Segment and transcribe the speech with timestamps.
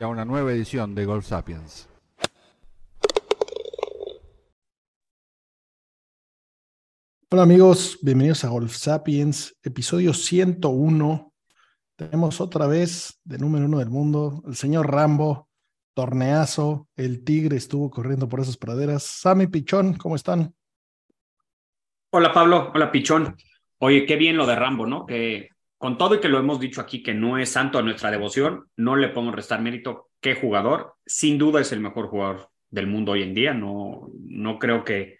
[0.00, 1.88] a una nueva edición de Golf Sapiens.
[7.30, 11.32] Hola amigos, bienvenidos a Golf Sapiens, episodio 101.
[11.96, 15.48] Tenemos otra vez de número uno del mundo, el señor Rambo,
[15.94, 19.04] torneazo, el tigre estuvo corriendo por esas praderas.
[19.04, 20.54] Sammy Pichón, ¿cómo están?
[22.10, 23.36] Hola Pablo, hola Pichón.
[23.78, 25.06] Oye, qué bien lo de Rambo, ¿no?
[25.06, 25.48] Que
[25.84, 28.70] con todo y que lo hemos dicho aquí que no es santo a nuestra devoción,
[28.74, 30.08] no le podemos restar mérito.
[30.18, 33.52] Qué jugador, sin duda es el mejor jugador del mundo hoy en día.
[33.52, 35.18] No, no creo que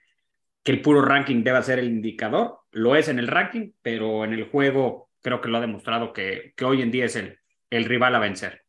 [0.63, 2.61] que el puro ranking deba ser el indicador.
[2.71, 6.55] Lo es en el ranking, pero en el juego creo que lo ha demostrado que,
[6.57, 8.63] que hoy en día es el, el rival a vencer.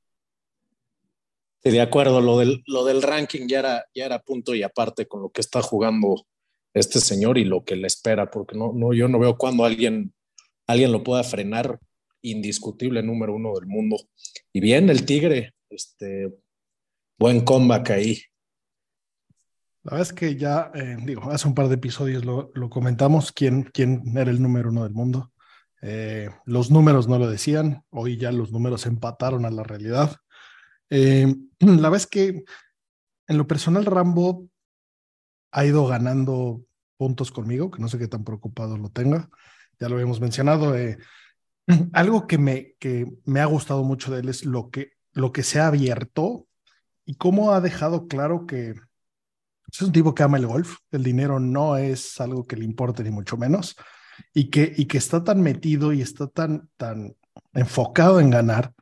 [1.63, 5.07] Sí, de acuerdo, lo del, lo del ranking ya era, ya era punto y aparte
[5.07, 6.25] con lo que está jugando
[6.73, 10.13] este señor y lo que le espera, porque no, no, yo no veo cuando alguien,
[10.67, 11.79] alguien lo pueda frenar,
[12.21, 13.97] indiscutible número uno del mundo.
[14.51, 16.33] Y bien, el Tigre, este,
[17.17, 18.21] buen comeback ahí.
[19.83, 23.63] La verdad es que ya, eh, digo, hace un par de episodios lo, comentamos, quién,
[23.63, 25.31] quién era el número uno del mundo.
[25.81, 30.15] Eh, los números no lo decían, hoy ya los números empataron a la realidad.
[30.89, 31.27] Eh,
[31.59, 32.43] la verdad es que
[33.27, 34.47] en lo personal Rambo
[35.51, 36.63] ha ido ganando
[36.97, 39.29] puntos conmigo, que no sé qué tan preocupado lo tenga,
[39.79, 40.75] ya lo habíamos mencionado.
[41.93, 45.43] algo que me, que me ha gustado mucho de él es lo que, lo que
[45.43, 46.47] se ha abierto
[47.05, 48.75] y cómo ha dejado claro que
[49.71, 53.03] es un tipo que ama el golf, el dinero no es algo que le importe
[53.03, 53.75] ni mucho menos,
[54.33, 57.15] y que, y que está tan metido y está tan, tan
[57.53, 58.73] enfocado en ganar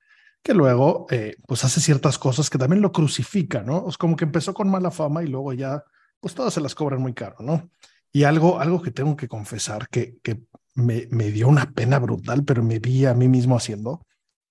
[0.44, 3.88] que luego eh, pues hace ciertas cosas que también lo crucifican, ¿no?
[3.88, 5.84] Es como que empezó con mala fama y luego ya
[6.20, 7.70] pues todas se las cobran muy caro, ¿no?
[8.12, 10.44] Y algo, algo que tengo que confesar que, que
[10.75, 14.06] me, me dio una pena brutal, pero me vi a mí mismo haciendo.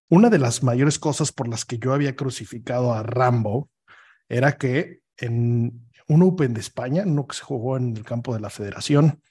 [0.08, 3.70] Una de las mayores cosas por las que yo había crucificado a Rambo
[4.28, 8.40] era que en, un Open de España, uno que se jugó en el campo de
[8.40, 9.22] la Federación.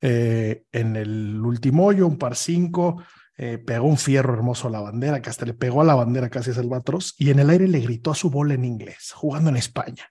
[0.00, 3.02] Eh, en el último hoyo, un par cinco,
[3.36, 6.30] eh, pegó un fierro hermoso a la bandera, que hasta le pegó a la bandera
[6.30, 9.50] casi a Salvatros, y en el aire le gritó a su bola en inglés, jugando
[9.50, 10.08] en España.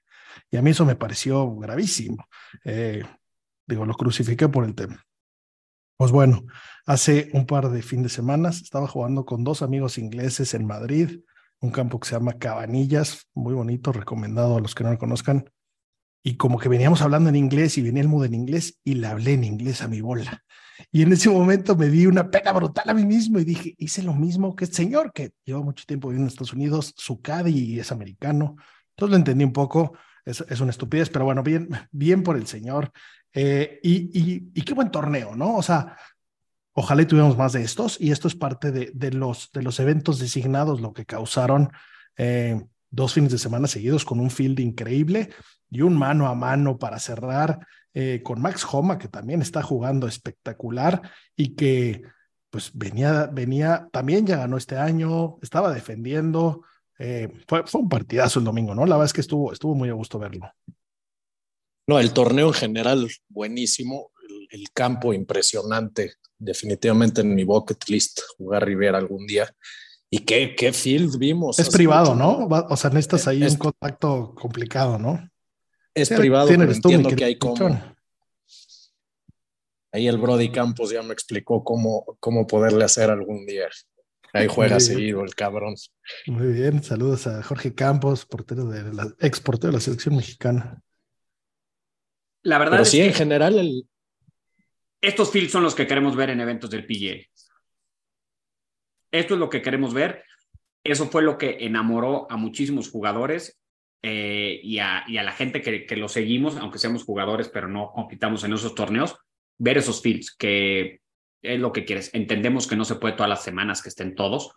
[0.52, 2.28] Y a mí eso me pareció gravísimo.
[2.64, 3.04] Eh,
[3.68, 5.04] digo, lo crucifiqué por el tema.
[6.00, 6.46] Pues bueno,
[6.86, 11.20] hace un par de fin de semanas estaba jugando con dos amigos ingleses en Madrid,
[11.60, 15.52] un campo que se llama Cabanillas, muy bonito, recomendado a los que no lo conozcan
[16.24, 19.08] y como que veníamos hablando en inglés y venía el mood en inglés y le
[19.08, 20.42] hablé en inglés a mi bola.
[20.90, 24.02] Y en ese momento me di una pena brutal a mí mismo y dije, hice
[24.02, 27.78] lo mismo que el señor que lleva mucho tiempo viviendo en Estados Unidos, su caddy
[27.78, 28.56] es americano.
[28.92, 32.48] Entonces lo entendí un poco, es, es una estupidez, pero bueno, bien, bien por el
[32.48, 32.94] señor.
[33.34, 35.56] Eh, y, qué buen torneo, ¿no?
[35.56, 35.98] O sea,
[36.74, 40.20] ojalá y tuviéramos más de estos y esto es parte de, los, de los eventos
[40.20, 41.72] designados, lo que causaron.
[42.18, 45.30] Eh, dos fines de semana seguidos con un field increíble
[45.70, 50.08] y un mano a mano para cerrar eh, con Max Homa, que también está jugando
[50.08, 51.02] espectacular
[51.36, 52.02] y que
[52.50, 53.30] pues venía,
[53.92, 56.64] también ya ganó este año, estaba defendiendo.
[57.48, 58.86] Fue, fue, un partidazo el domingo, ¿no?
[58.86, 60.52] La verdad es que estuvo, estuvo muy a gusto verlo.
[61.90, 68.20] No, el torneo en general buenísimo, el, el campo impresionante, definitivamente en mi bucket list
[68.38, 69.52] jugar Rivera algún día.
[70.08, 71.58] ¿Y qué, qué field vimos?
[71.58, 72.46] Es privado, ¿no?
[72.46, 75.32] O sea, necesitas ahí un contacto complicado, ¿no?
[75.96, 77.82] Es privado, pero entiendo que hay como...
[79.92, 83.68] Ahí el Brody Campos ya me explicó cómo, cómo poderle hacer algún día.
[84.32, 85.74] Ahí juega seguido el cabrón.
[86.28, 90.84] Muy bien, saludos a Jorge Campos, portero de la, ex portero de la selección mexicana.
[92.44, 93.88] La verdad Pero sí, en general, el...
[95.02, 97.26] estos fields son los que queremos ver en eventos del PGA.
[99.12, 100.24] Esto es lo que queremos ver.
[100.84, 103.60] Eso fue lo que enamoró a muchísimos jugadores
[104.02, 107.68] eh, y, a, y, a, la gente que, que lo seguimos, aunque seamos jugadores, pero
[107.68, 109.18] no compitamos en esos torneos,
[109.58, 111.02] ver esos fields, que
[111.42, 112.14] es lo que quieres.
[112.14, 114.54] Entendemos que no se puede todas las semanas que estén todos,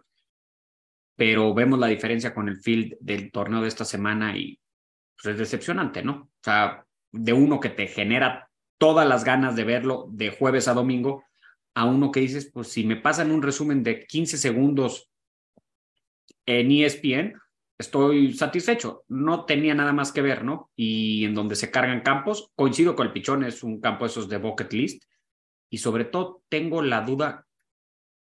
[1.16, 4.58] pero vemos la diferencia con el field del torneo de esta semana y
[5.14, 6.14] pues, es decepcionante, ¿no?
[6.14, 10.74] O sea, de uno que te genera todas las ganas de verlo de jueves a
[10.74, 11.24] domingo,
[11.74, 15.10] a uno que dices, pues si me pasan un resumen de 15 segundos
[16.46, 17.34] en ESPN,
[17.78, 19.04] estoy satisfecho.
[19.08, 20.70] No tenía nada más que ver, ¿no?
[20.74, 24.38] Y en donde se cargan campos, coincido con el pichón, es un campo esos de
[24.38, 25.04] bucket list.
[25.70, 27.46] Y sobre todo tengo la duda,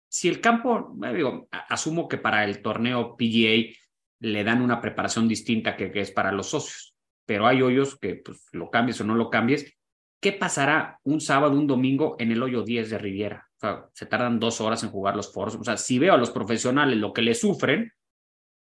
[0.10, 3.74] si el campo, digo, asumo que para el torneo PGA
[4.20, 6.87] le dan una preparación distinta que es para los socios,
[7.28, 9.72] pero hay hoyos que pues, lo cambies o no lo cambies.
[10.20, 13.48] ¿Qué pasará un sábado, un domingo en el hoyo 10 de Riviera?
[13.58, 15.56] O sea, se tardan dos horas en jugar los foros.
[15.56, 17.92] O sea, si veo a los profesionales lo que le sufren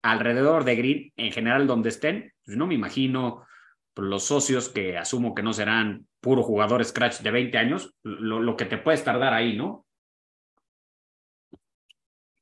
[0.03, 3.45] alrededor de Green, en general donde estén, pues no me imagino
[3.95, 8.57] los socios que asumo que no serán puro jugadores scratch de 20 años, lo, lo
[8.57, 9.85] que te puedes tardar ahí, ¿no?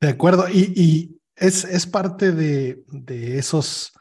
[0.01, 3.93] De acuerdo, y, y es, es parte de, de esos,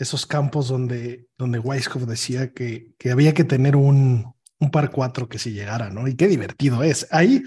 [0.00, 5.28] esos campos donde, donde Weisskopf decía que, que había que tener un, un par cuatro
[5.28, 6.08] que si llegara, ¿no?
[6.08, 7.06] Y qué divertido es.
[7.10, 7.42] Ahí,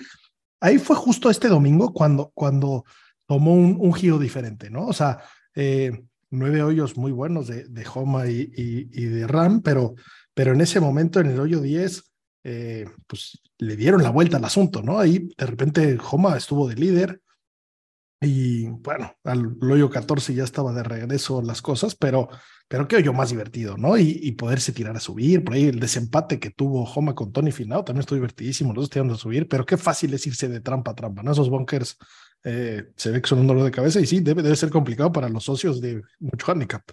[0.62, 2.86] ahí fue justo este domingo cuando, cuando
[3.26, 4.86] tomó un, un giro diferente, ¿no?
[4.86, 5.18] O sea,
[5.56, 9.96] eh, nueve hoyos muy buenos de, de Homa y, y, y, de Ram, pero,
[10.36, 12.04] pero en ese momento, en el hoyo 10,
[12.44, 15.00] eh, pues le dieron la vuelta al asunto, ¿no?
[15.00, 17.20] Ahí de repente Homa estuvo de líder,
[18.25, 22.30] y bueno, al hoyo 14 ya estaba de regreso las cosas, pero,
[22.68, 23.98] pero qué hoyo más divertido, ¿no?
[23.98, 25.44] Y, poderse tirar a subir.
[25.44, 28.90] Por ahí el desempate que tuvo Homa con Tony Finao también estuvo divertidísimo, los dos
[28.90, 31.31] tirando a subir, pero qué fácil es irse de trampa a trampa, ¿no?
[31.31, 31.98] Esos bunkers
[32.44, 35.12] eh, se ve que son un dolor de cabeza y sí, debe, debe ser complicado
[35.12, 36.84] para los socios de mucho handicap.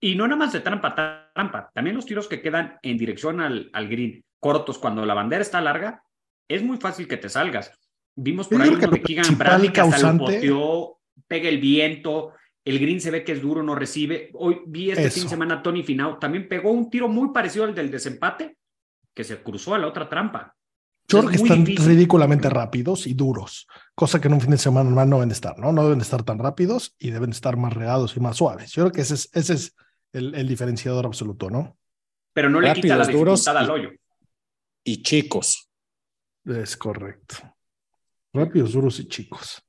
[0.00, 3.40] Y no nada más de trampa a trampa, también los tiros que quedan en dirección
[3.40, 6.02] al, al green, cortos, cuando la bandera está larga,
[6.48, 7.72] es muy fácil que te salgas.
[8.20, 10.98] Vimos por ahí uno de Keegan Bradley que hasta lo poteó,
[11.28, 12.32] pega el viento,
[12.64, 14.30] el green se ve que es duro, no recibe.
[14.34, 15.14] Hoy vi este Eso.
[15.14, 18.58] fin de semana Tony Finau, también pegó un tiro muy parecido al del desempate,
[19.14, 20.56] que se cruzó a la otra trampa.
[21.06, 21.92] Yo creo que están difícil.
[21.92, 25.56] ridículamente rápidos y duros, cosa que en un fin de semana normal no deben estar,
[25.56, 25.70] ¿no?
[25.70, 28.72] No deben estar tan rápidos y deben estar más regados y más suaves.
[28.72, 29.76] Yo creo que ese es, ese es
[30.12, 31.78] el, el diferenciador absoluto, ¿no?
[32.32, 33.90] Pero no le quita la dificultad y, al hoyo.
[34.82, 35.70] Y chicos.
[36.44, 37.36] Es correcto.
[38.32, 39.62] Rápidos, duros y chicos.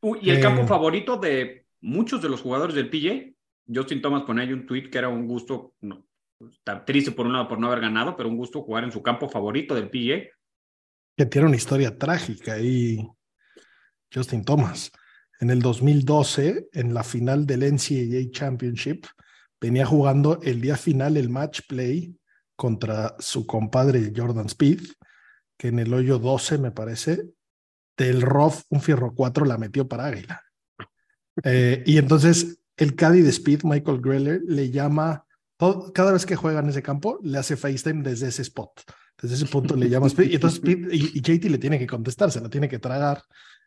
[0.00, 3.34] Uh, y el eh, campo favorito de muchos de los jugadores del PJ,
[3.72, 6.06] Justin Thomas ponía ahí un tweet que era un gusto, no,
[6.40, 9.02] está triste por un lado por no haber ganado, pero un gusto jugar en su
[9.02, 10.30] campo favorito del PJ.
[11.16, 13.06] Que tiene una historia trágica ahí,
[14.12, 14.90] Justin Thomas.
[15.40, 19.06] En el 2012, en la final del NCAA Championship,
[19.60, 22.16] venía jugando el día final el match play
[22.56, 24.80] contra su compadre Jordan Speed,
[25.56, 27.22] que en el hoyo 12, me parece,
[28.04, 30.42] del ROF, un Fierro 4 la metió para Águila.
[31.44, 35.26] Eh, y entonces el Caddy de Speed, Michael Greller, le llama,
[35.94, 38.70] cada vez que juega en ese campo, le hace FaceTime desde ese spot.
[39.20, 40.30] Desde ese punto le llama Speed.
[40.30, 43.22] Y entonces Speed JT le tiene que contestar, se la tiene que tragar.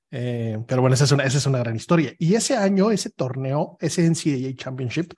[0.09, 2.13] Eh, pero bueno, esa es, una, esa es una gran historia.
[2.18, 5.13] Y ese año, ese torneo, ese NCAA Championship,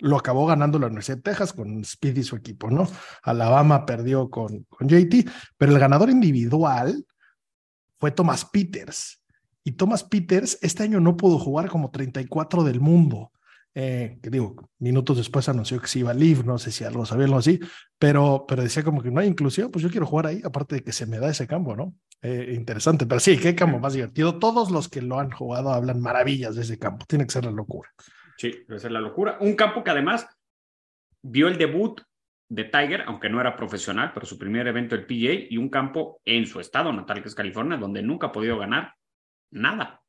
[0.00, 2.86] lo acabó ganando la Universidad de Texas con Speed y su equipo, ¿no?
[3.22, 7.06] Alabama perdió con, con JT, pero el ganador individual
[8.00, 9.22] fue Thomas Peters.
[9.62, 13.30] Y Thomas Peters este año no pudo jugar como 34 del mundo.
[13.74, 17.06] Eh, que digo, minutos después anunció que se iba a Live, no sé si algo
[17.06, 17.60] sabía algo así,
[18.00, 20.82] pero, pero decía como que no hay inclusión, pues yo quiero jugar ahí, aparte de
[20.82, 21.94] que se me da ese campo, ¿no?
[22.20, 24.38] Eh, interesante, pero sí, qué campo más divertido.
[24.38, 27.52] Todos los que lo han jugado hablan maravillas de ese campo, tiene que ser la
[27.52, 27.90] locura.
[28.36, 29.38] Sí, debe ser la locura.
[29.40, 30.26] Un campo que además
[31.22, 32.00] vio el debut
[32.50, 36.20] de Tiger, aunque no era profesional, pero su primer evento del PGA y un campo
[36.24, 38.94] en su estado natal, que es California, donde nunca ha podido ganar
[39.52, 40.02] nada.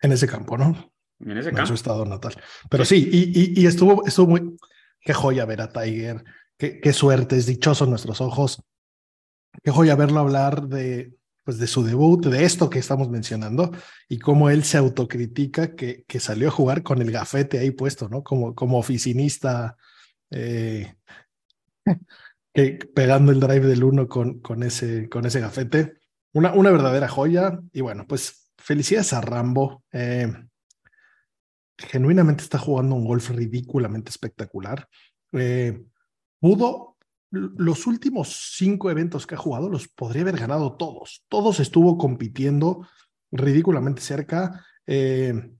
[0.00, 0.92] En ese campo, ¿no?
[1.20, 1.60] En ese campo.
[1.60, 2.34] En su estado natal.
[2.68, 4.56] Pero sí, sí y, y, y, estuvo, estuvo muy...
[5.00, 6.24] Qué joya ver a Tiger,
[6.58, 8.60] qué, qué suerte, es dichoso en nuestros ojos.
[9.62, 13.70] Qué joya verlo hablar de, pues de su debut, de esto que estamos mencionando,
[14.08, 18.08] y cómo él se autocritica que, que salió a jugar con el gafete ahí puesto,
[18.08, 18.24] ¿no?
[18.24, 19.76] Como, como oficinista
[20.30, 20.96] eh,
[22.52, 25.94] que, pegando el drive del 1 con, con, ese, con ese gafete.
[26.32, 27.58] Una, una verdadera joya.
[27.72, 29.84] Y bueno, pues felicidades a Rambo.
[29.92, 30.32] Eh,
[31.78, 34.88] genuinamente está jugando un golf ridículamente espectacular.
[35.32, 35.82] Eh,
[36.40, 36.96] pudo,
[37.30, 41.24] los últimos cinco eventos que ha jugado los podría haber ganado todos.
[41.28, 42.86] Todos estuvo compitiendo
[43.30, 44.64] ridículamente cerca.
[44.86, 45.50] Eh,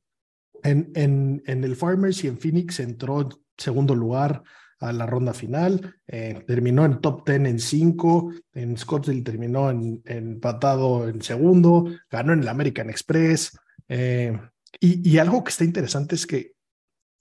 [0.62, 4.42] En, en, en el Farmers y en Phoenix entró en segundo lugar
[4.80, 10.02] a la ronda final, eh, terminó en top 10 en 5, en Scottsdale terminó en,
[10.04, 13.59] empatado en segundo, ganó en el American Express.
[13.88, 14.38] Eh,
[14.80, 16.52] y, y, algo que está interesante es que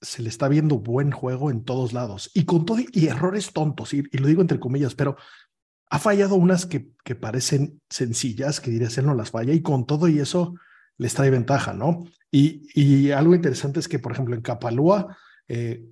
[0.02, 3.94] se le está viendo buen juego en todos lados y con todo y errores tontos,
[3.94, 5.16] y, y lo digo entre comillas, pero
[5.90, 9.86] ha fallado unas que, que parecen sencillas, que diría él no las falla, y con
[9.86, 10.56] todo y eso
[10.98, 12.06] les trae ventaja, ¿no?
[12.32, 15.86] Y, y algo interesante es que, por ejemplo, en Capalúa, eh,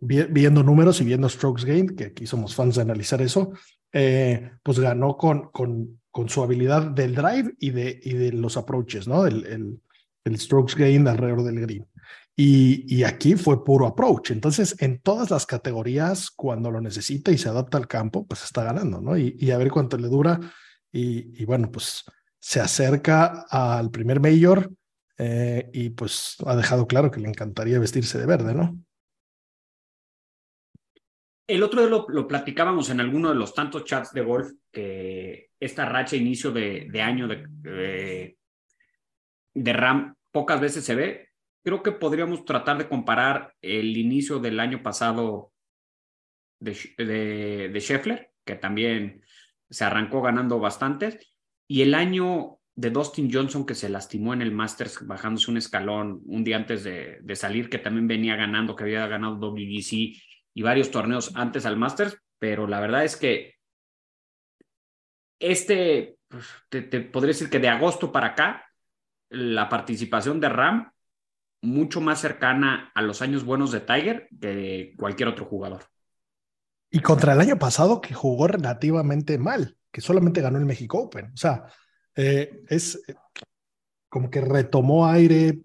[0.00, 3.52] viendo números y viendo strokes gained, que aquí somos fans de analizar eso,
[3.92, 8.56] eh, pues ganó con, con, con, su habilidad del drive y de, y de los
[8.56, 9.26] approaches, ¿no?
[9.26, 9.80] El,
[10.24, 11.86] el, strokes gained alrededor del green.
[12.34, 14.32] Y, y, aquí fue puro approach.
[14.32, 18.62] Entonces, en todas las categorías, cuando lo necesita y se adapta al campo, pues está
[18.62, 19.16] ganando, ¿no?
[19.16, 20.38] Y, y a ver cuánto le dura.
[20.92, 22.04] Y, y, bueno, pues
[22.38, 24.70] se acerca al primer mayor
[25.18, 28.78] eh, y pues ha dejado claro que le encantaría vestirse de verde, ¿no?
[31.46, 35.86] El otro día lo, platicábamos en alguno de los tantos chats de golf que esta
[35.86, 38.36] racha inicio de, año de,
[39.54, 41.28] de, RAM pocas veces se ve.
[41.62, 45.52] Creo que podríamos tratar de comparar el inicio del año pasado
[46.58, 49.22] de, de, de Scheffler, que también
[49.70, 51.32] se arrancó ganando bastantes,
[51.68, 56.20] y el año de Dustin Johnson que se lastimó en el Masters bajándose un escalón
[56.26, 60.62] un día antes de, de salir, que también venía ganando, que había ganado WGC y
[60.62, 63.56] varios torneos antes al Masters, pero la verdad es que
[65.38, 68.64] este, pues, te, te, podría decir que de agosto para acá,
[69.28, 70.90] la participación de Ram
[71.60, 75.84] mucho más cercana a los años buenos de Tiger que de cualquier otro jugador.
[76.90, 81.32] Y contra el año pasado que jugó relativamente mal, que solamente ganó el México Open.
[81.34, 81.66] O sea,
[82.14, 83.02] eh, es
[84.08, 85.60] como que retomó aire,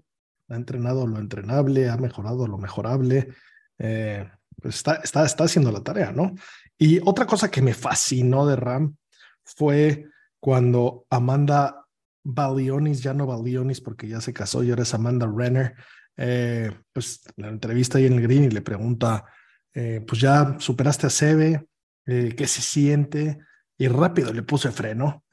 [0.50, 3.30] ha entrenado lo entrenable, ha mejorado lo mejorable.
[3.78, 4.30] Eh,
[4.64, 6.34] está, está, está haciendo la tarea, ¿no?
[6.78, 8.96] Y otra cosa que me fascinó de Ram
[9.44, 10.06] fue
[10.40, 11.86] cuando Amanda
[12.24, 15.76] Balionis, ya no Balionis porque ya se casó y ahora es Amanda Renner,
[16.18, 19.26] eh, pues la entrevista ahí en el green y le pregunta,
[19.74, 21.68] eh, pues ya superaste a Sebe,
[22.06, 23.40] eh, ¿qué se siente?
[23.78, 25.24] Y rápido le puse freno.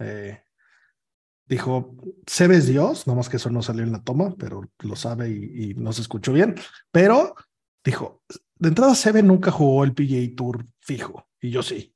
[1.47, 5.31] Dijo, Sebe es Dios, nomás que eso no salió en la toma, pero lo sabe
[5.31, 6.55] y, y no se escuchó bien,
[6.91, 7.35] pero
[7.83, 8.23] dijo,
[8.59, 11.95] de entrada Sebe nunca jugó el PGA Tour fijo, y yo sí.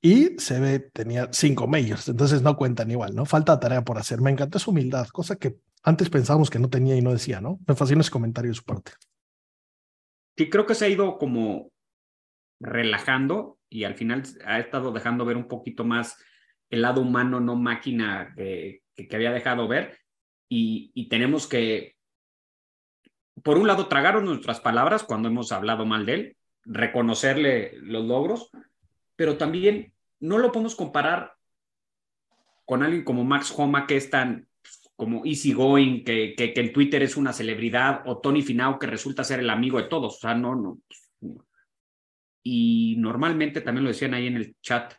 [0.00, 3.24] Y Sebe tenía cinco majors, entonces no cuentan igual, ¿no?
[3.24, 4.20] Falta tarea por hacer.
[4.20, 7.58] Me encantó su humildad, cosa que antes pensábamos que no tenía y no decía, ¿no?
[7.66, 8.92] Me fascinó ese comentario de su parte.
[10.36, 11.70] Sí, creo que se ha ido como
[12.60, 16.16] relajando y al final ha estado dejando ver un poquito más
[16.70, 19.98] el lado humano, no máquina que, que, había dejado ver.
[20.48, 21.93] Y tenemos que
[23.42, 28.50] por un lado, tragaron nuestras palabras cuando hemos hablado mal de él, reconocerle los logros,
[29.16, 31.34] pero también no lo podemos comparar
[32.64, 34.48] con alguien como Max Homa, que es tan
[34.96, 39.24] como easygoing, que, que, que en Twitter es una celebridad, o Tony Finau, que resulta
[39.24, 40.16] ser el amigo de todos.
[40.16, 40.78] O sea, no, no.
[42.42, 44.94] Y normalmente también lo decían ahí en el chat,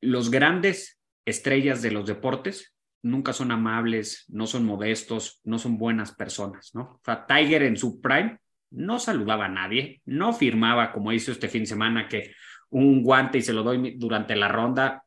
[0.00, 6.14] los grandes estrellas de los deportes nunca son amables, no son modestos, no son buenas
[6.14, 6.82] personas, ¿no?
[6.82, 8.38] O sea, Tiger en su prime
[8.70, 12.32] no saludaba a nadie, no firmaba, como hizo este fin de semana, que
[12.70, 15.02] un guante y se lo doy durante la ronda.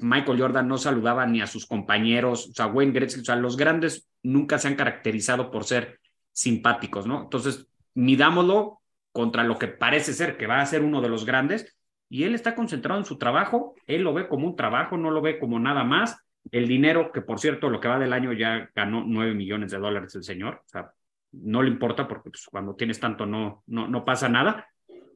[0.00, 3.56] Michael Jordan no saludaba ni a sus compañeros, o sea, Wayne Gretzky, o sea, los
[3.56, 5.98] grandes nunca se han caracterizado por ser
[6.32, 7.24] simpáticos, ¿no?
[7.24, 8.80] Entonces, midámoslo
[9.12, 11.76] contra lo que parece ser que va a ser uno de los grandes,
[12.08, 15.20] y él está concentrado en su trabajo, él lo ve como un trabajo, no lo
[15.20, 16.16] ve como nada más,
[16.50, 19.78] el dinero, que por cierto, lo que va del año ya ganó 9 millones de
[19.78, 20.92] dólares el señor, o sea,
[21.32, 24.66] no le importa porque pues, cuando tienes tanto no, no, no pasa nada,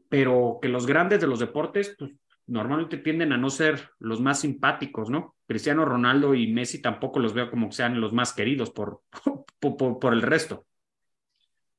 [0.08, 2.12] pero que los grandes de los deportes, pues,
[2.46, 5.34] normalmente tienden a no ser los más simpáticos, ¿no?
[5.46, 9.00] Cristiano Ronaldo y Messi tampoco los veo como que sean los más queridos por,
[9.58, 10.66] por, por, el resto.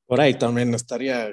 [0.06, 1.32] Por ahí también estaría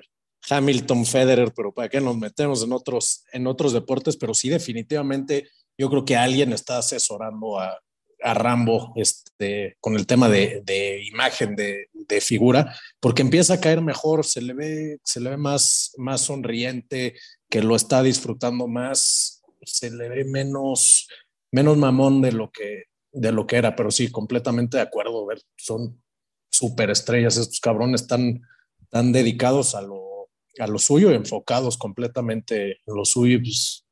[0.49, 5.49] Hamilton, Federer, pero para qué nos metemos en otros, en otros deportes, pero sí definitivamente
[5.77, 7.79] yo creo que alguien está asesorando a,
[8.23, 13.59] a Rambo este, con el tema de, de imagen, de, de, figura, porque empieza a
[13.59, 17.15] caer mejor, se le ve, se le ve más, más sonriente,
[17.49, 21.07] que lo está disfrutando más, se le ve menos,
[21.51, 25.41] menos mamón de lo que, de lo que era, pero sí, completamente de acuerdo, ver,
[25.57, 26.01] son
[26.49, 28.41] súper estrellas, estos cabrones están
[28.89, 33.82] tan dedicados a lo, a lo suyo, enfocados completamente en lo suyo, pues,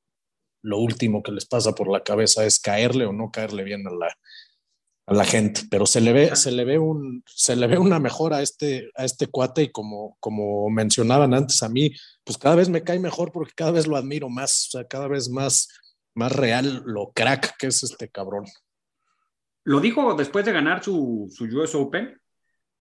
[0.61, 3.91] lo último que les pasa por la cabeza es caerle o no caerle bien a
[3.91, 4.17] la,
[5.07, 7.99] a la gente, pero se le ve, se le ve un, se le ve una
[7.99, 11.91] mejora a este, a este cuate y como, como mencionaban antes a mí,
[12.23, 15.07] pues cada vez me cae mejor porque cada vez lo admiro más, o sea, cada
[15.07, 15.67] vez más,
[16.13, 18.45] más real lo crack que es este cabrón.
[19.63, 22.19] Lo dijo después de ganar su, su US Open,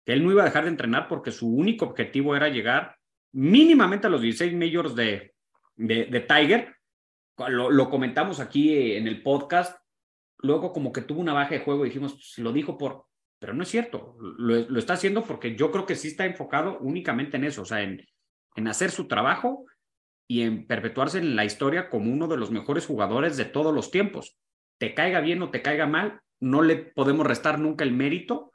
[0.05, 2.97] que él no iba a dejar de entrenar porque su único objetivo era llegar
[3.33, 5.35] mínimamente a los 16 majors de,
[5.77, 6.75] de, de Tiger.
[7.49, 9.81] Lo, comentamos aquí en el podcast.
[10.39, 13.07] Luego como que tuvo una baja de juego dijimos, pues, lo dijo por...
[13.39, 16.79] Pero no es cierto, lo, lo, está haciendo porque yo creo que sí está enfocado
[16.81, 18.05] únicamente en eso, o sea, en,
[18.55, 19.65] en hacer su trabajo
[20.29, 23.91] y en perpetuarse en la historia como uno de los mejores jugadores de todos los
[23.91, 24.39] tiempos.
[24.79, 28.50] Te caiga bien o te caiga mal, no le podemos restar nunca el mérito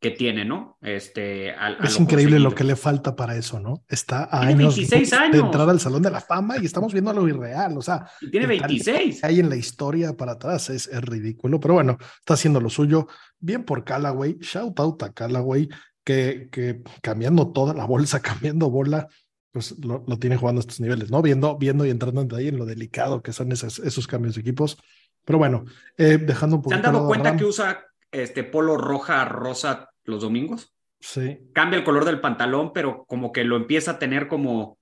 [0.00, 0.78] que tiene, ¿no?
[0.80, 2.50] Este, a, a es lo increíble conseguido.
[2.50, 3.84] lo que le falta para eso, ¿no?
[3.86, 6.94] Está a tiene años, 26 años de entrar al Salón de la Fama y estamos
[6.94, 9.22] viendo lo irreal, o sea, y tiene 26.
[9.22, 13.08] Hay en la historia para atrás, es, es, ridículo, pero bueno, está haciendo lo suyo.
[13.38, 15.68] Bien por Callaway, shout out a Callaway,
[16.02, 19.06] que, que cambiando toda la bolsa, cambiando bola,
[19.52, 21.20] pues lo, lo, tiene jugando a estos niveles, ¿no?
[21.20, 24.78] Viendo, viendo y entrando ahí en lo delicado que son esos, esos cambios de equipos.
[25.26, 25.66] Pero bueno,
[25.98, 26.70] eh, dejando un poco.
[26.70, 30.74] ¿Se han dado cuenta que usa este polo roja, rosa los domingos?
[31.00, 31.38] Sí.
[31.54, 34.78] Cambia el color del pantalón, pero como que lo empieza a tener como,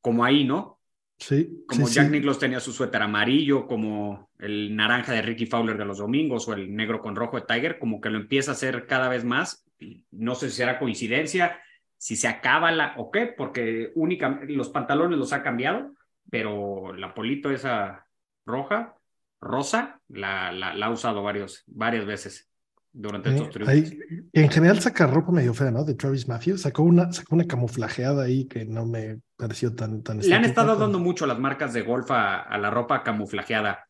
[0.00, 0.78] como ahí, ¿no?
[1.18, 1.64] Sí.
[1.66, 2.12] Como sí, Jack sí.
[2.12, 6.52] Nicklaus tenía su suéter amarillo, como el naranja de Ricky Fowler de los domingos o
[6.52, 9.64] el negro con rojo de Tiger, como que lo empieza a hacer cada vez más.
[10.10, 11.58] No sé si será coincidencia,
[11.96, 15.94] si se acaba la o qué, porque únicamente los pantalones los ha cambiado,
[16.30, 18.06] pero la polito esa
[18.46, 18.96] roja
[19.40, 22.49] rosa la, la, la, ha usado varios, varias veces
[22.92, 23.74] durante estos triunfos.
[23.74, 23.98] Ahí,
[24.32, 25.84] en general saca ropa medio fea, ¿no?
[25.84, 26.62] De Travis Matthews.
[26.62, 30.02] Sacó una, sacó una camuflajeada ahí que no me pareció tan...
[30.02, 33.86] tan Le han estado dando mucho las marcas de golf a, a, la ropa camuflajeada,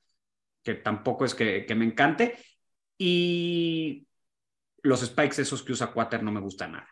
[0.62, 2.38] que tampoco es que, que, me encante.
[2.98, 4.06] Y
[4.82, 6.88] los spikes esos que usa Quater no me gustan nada.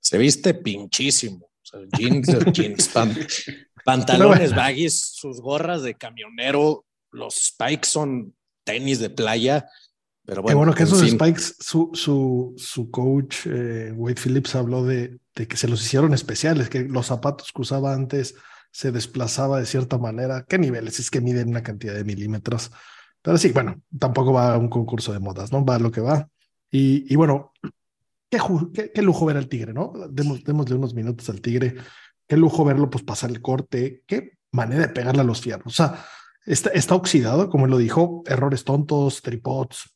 [0.00, 1.46] Se viste pinchísimo.
[1.46, 3.14] O sea, jeans, jeans pan,
[3.84, 9.68] pantalones baggies, sus gorras de camionero, los spikes son tenis de playa.
[10.26, 11.10] Pero bueno, que esos fin.
[11.10, 16.12] spikes, su, su, su coach eh, Wade Phillips habló de, de, que se los hicieron
[16.14, 18.34] especiales, que los zapatos que usaba antes
[18.72, 20.44] se desplazaba de cierta manera.
[20.48, 20.98] ¿Qué niveles?
[20.98, 22.72] Es que miden una cantidad de milímetros.
[23.22, 25.64] Pero sí, bueno, tampoco va a un concurso de modas, ¿no?
[25.64, 26.28] Va a lo que va.
[26.72, 27.52] Y, y bueno,
[28.28, 28.38] qué,
[28.74, 29.92] qué, qué, lujo ver al tigre, ¿no?
[30.10, 31.76] Demos, démosle unos minutos al tigre.
[32.26, 34.02] Qué lujo verlo, pues pasar el corte.
[34.06, 35.66] Qué manera de pegarle a los fierros.
[35.66, 36.04] O sea,
[36.46, 39.95] Está, está, oxidado, como él lo dijo, errores tontos, tripods,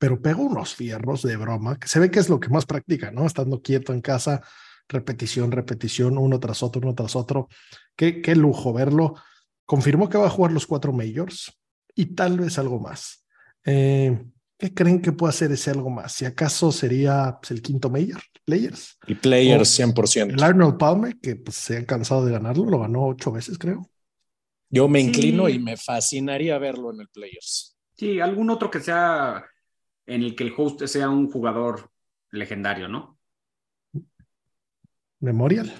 [0.00, 3.10] pero pega unos fierros de broma, que se ve que es lo que más practica,
[3.10, 3.26] ¿no?
[3.26, 4.40] Estando quieto en casa,
[4.88, 7.48] repetición, repetición, uno tras otro, uno tras otro.
[7.94, 9.14] Qué, qué lujo verlo.
[9.66, 11.52] Confirmó que va a jugar los cuatro majors
[11.94, 13.26] y tal vez algo más.
[13.66, 14.24] Eh,
[14.56, 16.12] ¿Qué creen que puede hacer ese algo más?
[16.14, 18.96] Si acaso sería pues, el quinto major, Players.
[19.06, 20.32] Y Players o 100%.
[20.32, 23.86] El Arnold Palmer, que pues, se ha cansado de ganarlo, lo ganó ocho veces, creo.
[24.70, 25.56] Yo me inclino sí.
[25.56, 27.76] y me fascinaría verlo en el Players.
[27.98, 29.44] Sí, algún otro que sea
[30.14, 31.90] en el que el host sea un jugador
[32.30, 33.18] legendario, ¿no?
[35.20, 35.72] Memorial.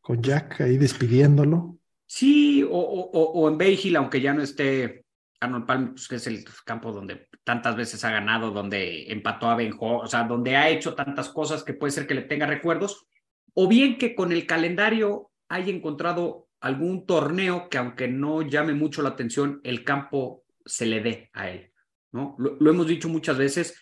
[0.00, 1.78] Con Jack ahí despidiéndolo.
[2.06, 5.04] Sí, o, o, o en Bay Hill, aunque ya no esté
[5.40, 9.56] Arnold Palmer, pues, que es el campo donde tantas veces ha ganado, donde empató a
[9.56, 13.06] Ben o sea, donde ha hecho tantas cosas que puede ser que le tenga recuerdos,
[13.54, 19.02] o bien que con el calendario haya encontrado algún torneo que aunque no llame mucho
[19.02, 21.70] la atención, el campo se le dé a él,
[22.14, 22.36] ¿no?
[22.38, 23.76] Lo, lo, hemos dicho muchas veces,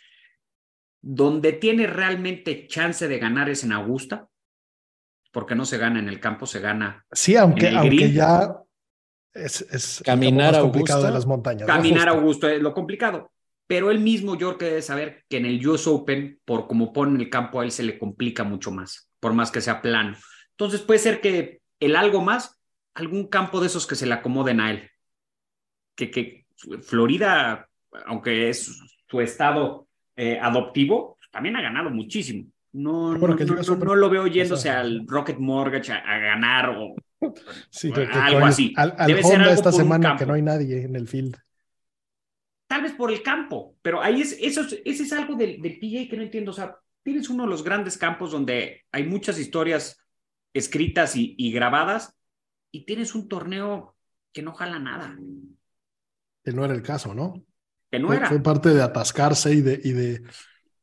[1.01, 4.29] donde tiene realmente chance de ganar es en Augusta,
[5.31, 7.05] porque no se gana en el campo, se gana.
[7.13, 8.57] Sí, aunque, aunque ya
[9.35, 11.67] es, es caminar a Augusta de las montañas.
[11.67, 13.31] Caminar a Augusto es lo complicado,
[13.67, 17.29] pero él mismo York debe saber que en el US Open, por como pone el
[17.29, 20.17] campo, a él se le complica mucho más, por más que sea plano.
[20.53, 22.59] Entonces puede ser que el algo más
[22.95, 24.91] algún campo de esos que se le acomoden a él.
[25.95, 26.47] Que, que
[26.83, 27.69] Florida,
[28.07, 28.79] aunque es
[29.09, 32.49] su estado eh, adoptivo, también ha ganado muchísimo.
[32.73, 36.95] No, no, no, no, no, lo veo yéndose al Rocket Mortgage a, a ganar o,
[37.71, 38.73] sí, o algo así.
[38.77, 41.37] Al, al Debe Honda esta semana que no hay nadie en el field.
[42.67, 46.09] Tal vez por el campo, pero ahí es, eso, ese es algo del, del PGA
[46.09, 46.53] que no entiendo.
[46.53, 49.99] O sea, tienes uno de los grandes campos donde hay muchas historias
[50.55, 52.15] escritas y, y grabadas
[52.71, 53.95] y tienes un torneo
[54.33, 55.15] que no jala nada.
[56.43, 57.45] Que no era el caso, ¿no?
[57.93, 58.29] Que no fue, era.
[58.29, 60.23] Fue parte de atascarse y de, y de...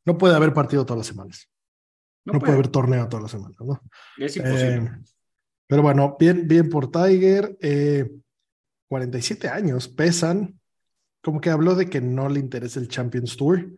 [0.06, 1.50] No puede haber partido todas las semanas.
[2.24, 2.52] No, no puede.
[2.52, 2.58] puede.
[2.60, 3.82] haber torneo todas las semanas, ¿no?
[4.16, 4.76] Es imposible.
[4.76, 4.92] Eh,
[5.66, 7.58] pero bueno, bien, bien por Tiger.
[7.60, 8.10] Eh,
[8.88, 10.58] 47 años, pesan.
[11.20, 13.70] como que habló de que no le interesa el Champions Tour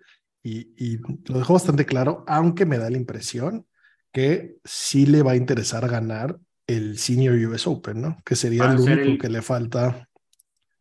[0.43, 3.67] y, y, lo dejó bastante claro, aunque me da la impresión
[4.13, 8.17] que sí le va a interesar ganar el Senior US Open, ¿no?
[8.25, 10.09] Que sería el único que le falta.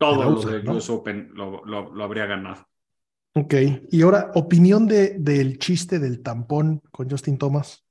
[0.02, 2.68] Todo lo del US Open lo, lo, lo, habría ganado.
[3.34, 3.54] Ok,
[3.92, 7.86] y ahora, opinión de, del chiste del tampón con Justin Thomas.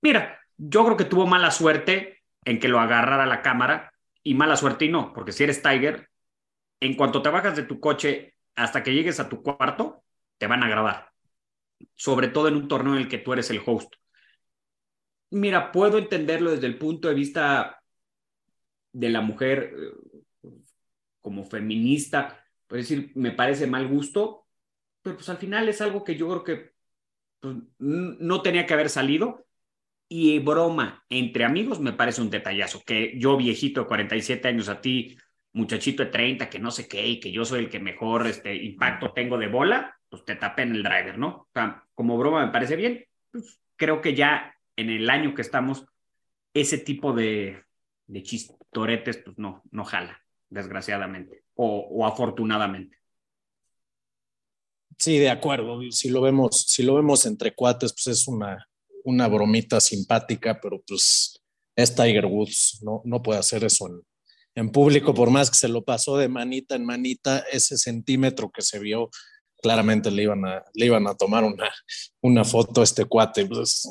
[0.00, 3.92] Mira, yo creo que tuvo mala suerte en que lo agarrara la cámara
[4.22, 6.08] y mala suerte y no, porque si eres Tiger,
[6.78, 10.04] en cuanto te bajas de tu coche hasta que llegues a tu cuarto,
[10.38, 11.10] te van a grabar.
[11.96, 13.92] Sobre todo en un torneo en el que tú eres el host.
[15.30, 17.82] Mira, puedo entenderlo desde el punto de vista
[18.92, 19.74] de la mujer
[21.28, 24.46] como feminista, es decir, me parece mal gusto,
[25.02, 26.72] pero pues al final es algo que yo creo que
[27.38, 29.44] pues, no tenía que haber salido.
[30.10, 34.80] Y broma entre amigos me parece un detallazo, que yo viejito de 47 años a
[34.80, 35.18] ti,
[35.52, 38.56] muchachito de 30, que no sé qué, y que yo soy el que mejor este,
[38.56, 41.28] impacto tengo de bola, pues te tapen el driver, ¿no?
[41.28, 45.42] O sea, como broma me parece bien, pues creo que ya en el año que
[45.42, 45.84] estamos,
[46.54, 47.64] ese tipo de,
[48.06, 52.96] de chistoretes, pues no, no jala, desgraciadamente, o, o afortunadamente.
[54.98, 55.80] Sí, de acuerdo.
[55.90, 58.68] Si lo vemos, si lo vemos entre cuates, pues es una,
[59.04, 61.40] una bromita simpática, pero pues
[61.76, 64.02] es Tiger Woods, no, no puede hacer eso en,
[64.56, 68.62] en público, por más que se lo pasó de manita en manita, ese centímetro que
[68.62, 69.10] se vio,
[69.62, 71.70] claramente le iban a, le iban a tomar una,
[72.20, 73.46] una foto a este cuate.
[73.46, 73.88] Pues,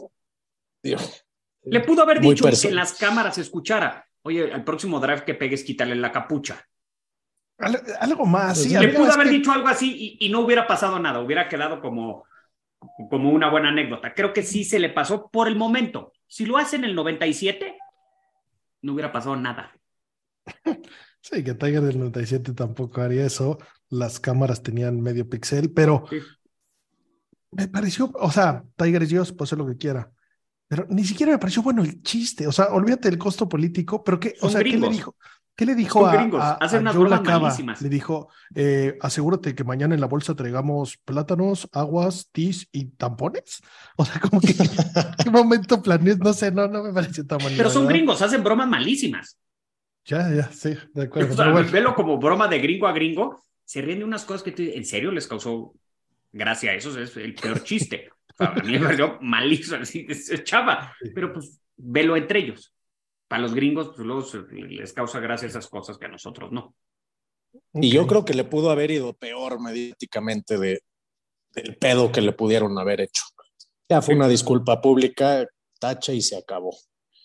[1.64, 5.34] le pudo haber dicho que en las cámaras se escuchara, oye, al próximo drive que
[5.34, 6.64] pegues, quítale la capucha.
[7.58, 8.78] Algo más, sí.
[8.78, 12.26] Le pudo haber dicho algo así y, y, no hubiera pasado nada, hubiera quedado como,
[13.10, 14.14] como una buena anécdota.
[14.14, 16.14] Creo que sí se le pasó por el momento.
[16.28, 17.78] Si lo hace en el 97,
[18.82, 19.76] no hubiera pasado nada.
[21.20, 23.58] Sí, que Tiger del 97 tampoco haría eso.
[23.90, 26.06] Las cámaras tenían medio pixel, pero
[27.52, 30.12] me pareció, o sea, Tiger es Dios, puede hacer lo que quiera.
[30.68, 32.46] Pero ni siquiera me pareció bueno el chiste.
[32.48, 35.16] O sea, olvídate del costo político, pero ¿qué, o sea, ¿qué le dijo?
[35.58, 37.82] ¿Qué le dijo a, a, Hacen unas bromas malísimas.
[37.82, 43.64] Le dijo, eh, asegúrate que mañana en la bolsa traigamos plátanos, aguas, tis y tampones.
[43.96, 44.54] O sea, como que
[45.24, 47.54] qué momento planeé, no sé, no, no me pareció tan mal.
[47.58, 49.40] Pero son gringos, hacen bromas malísimas.
[50.06, 51.34] Ya, ya, sí, de acuerdo.
[51.34, 51.72] O sea, bueno.
[51.72, 54.86] Velo como broma de gringo a gringo, se ríen de unas cosas que tú, en
[54.86, 55.74] serio les causó
[56.32, 58.12] gracia a eso, es el peor chiste.
[58.40, 62.74] O sea, a mí me pareció malísimo, así, es chava, pero pues velo entre ellos.
[63.28, 66.76] Para los gringos, pues luego les causa gracia esas cosas que a nosotros no.
[67.74, 70.82] Y yo creo que le pudo haber ido peor mediáticamente de,
[71.54, 73.24] del pedo que le pudieron haber hecho.
[73.90, 75.46] Ya fue una disculpa pública,
[75.80, 76.76] tacha y se acabó.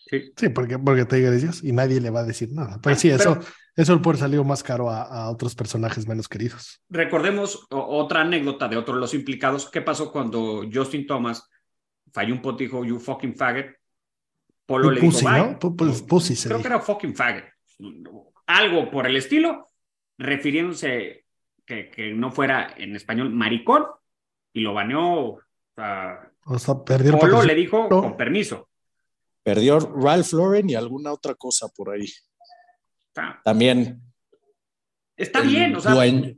[0.07, 2.81] Sí, sí porque, porque Tiger es Dios y nadie le va a decir nada.
[2.83, 3.38] Pero sí, eso,
[3.75, 6.83] Eso puede salir más caro a, a, otros personajes menos queridos.
[6.91, 9.71] Recordemos otra anécdota de otro de los implicados.
[9.71, 11.49] ¿Qué pasó cuando Justin Thomas
[12.13, 13.75] falló un pot y dijo, you fucking faggot?
[14.67, 15.59] Polo le pussy, dijo, ¿no?
[15.59, 16.69] P -p pussy se Creo dijo.
[16.69, 17.45] que era fucking faggot.
[18.47, 19.67] Algo por el estilo,
[20.19, 21.25] refiriéndose
[21.65, 23.87] que, que no fuera en español maricón
[24.53, 25.31] y lo baneó.
[25.31, 25.41] O
[25.75, 28.69] sea, o sea perdió Polo le dijo con permiso.
[29.43, 32.07] Perdió Ralph Lauren y alguna otra cosa por ahí.
[33.12, 34.01] Está, También.
[35.14, 35.92] Está bien, o sea.
[35.92, 36.35] Dueño.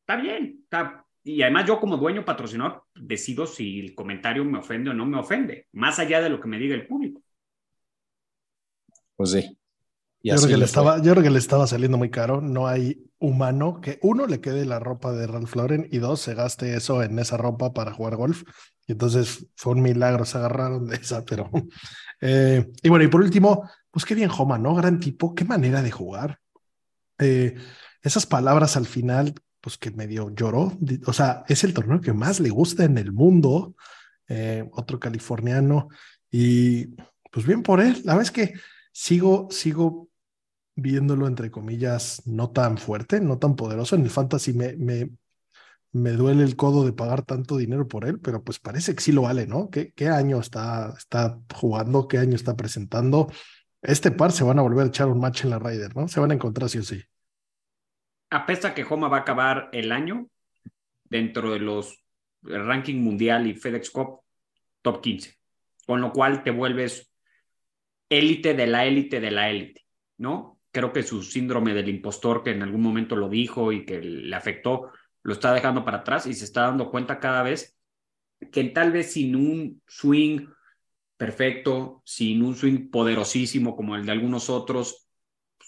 [0.00, 0.60] Está bien.
[0.62, 5.06] Está, y además yo como dueño patrocinador decido si el comentario me ofende o no
[5.06, 7.20] me ofende, más allá de lo que me diga el público.
[9.16, 9.58] Pues sí.
[10.22, 12.40] Y yo, creo que le estaba, yo creo que le estaba saliendo muy caro.
[12.40, 16.34] No hay humano que, uno, le quede la ropa de Ralph Lauren y dos, se
[16.34, 18.44] gaste eso en esa ropa para jugar golf.
[18.86, 21.50] Y entonces fue un milagro, se agarraron de esa, pero.
[22.24, 24.74] Eh, y bueno, y por último, pues qué bien, Homa, ¿no?
[24.74, 26.40] Gran tipo, qué manera de jugar.
[27.18, 27.54] Eh,
[28.02, 30.76] esas palabras al final, pues que medio lloró.
[31.06, 33.76] O sea, es el torneo que más le gusta en el mundo.
[34.28, 35.88] Eh, otro californiano.
[36.30, 36.86] Y
[37.30, 38.00] pues bien por él.
[38.04, 38.54] La verdad es que
[38.92, 40.08] sigo, sigo
[40.74, 43.94] viéndolo entre comillas no tan fuerte, no tan poderoso.
[43.94, 45.10] En el fantasy me, me,
[45.92, 49.12] me, duele el codo de pagar tanto dinero por él, pero pues parece que sí
[49.12, 49.68] lo vale, ¿no?
[49.70, 52.08] ¿Qué, qué año está, está jugando?
[52.08, 53.30] ¿Qué año está presentando?
[53.82, 56.06] Este par se van a volver a echar un match en la Ryder, ¿no?
[56.06, 57.02] Se van a encontrar sí o sí.
[58.30, 60.28] Apesta que Homa va a acabar el año
[61.04, 62.02] dentro de los
[62.42, 64.20] ranking mundial y FedEx Cup
[64.80, 65.38] top 15,
[65.86, 67.12] con lo cual te vuelves
[68.08, 69.84] élite de la élite de la élite,
[70.18, 70.60] ¿no?
[70.70, 74.34] Creo que su síndrome del impostor, que en algún momento lo dijo y que le
[74.34, 74.90] afectó,
[75.22, 77.76] lo está dejando para atrás y se está dando cuenta cada vez
[78.50, 80.46] que tal vez sin un swing
[81.22, 85.06] perfecto, sin un swing poderosísimo como el de algunos otros,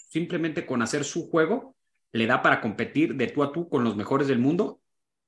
[0.09, 1.77] simplemente con hacer su juego,
[2.11, 4.81] le da para competir de tú a tú con los mejores del mundo,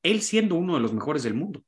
[0.04, 1.63] él siendo uno de los mejores del mundo.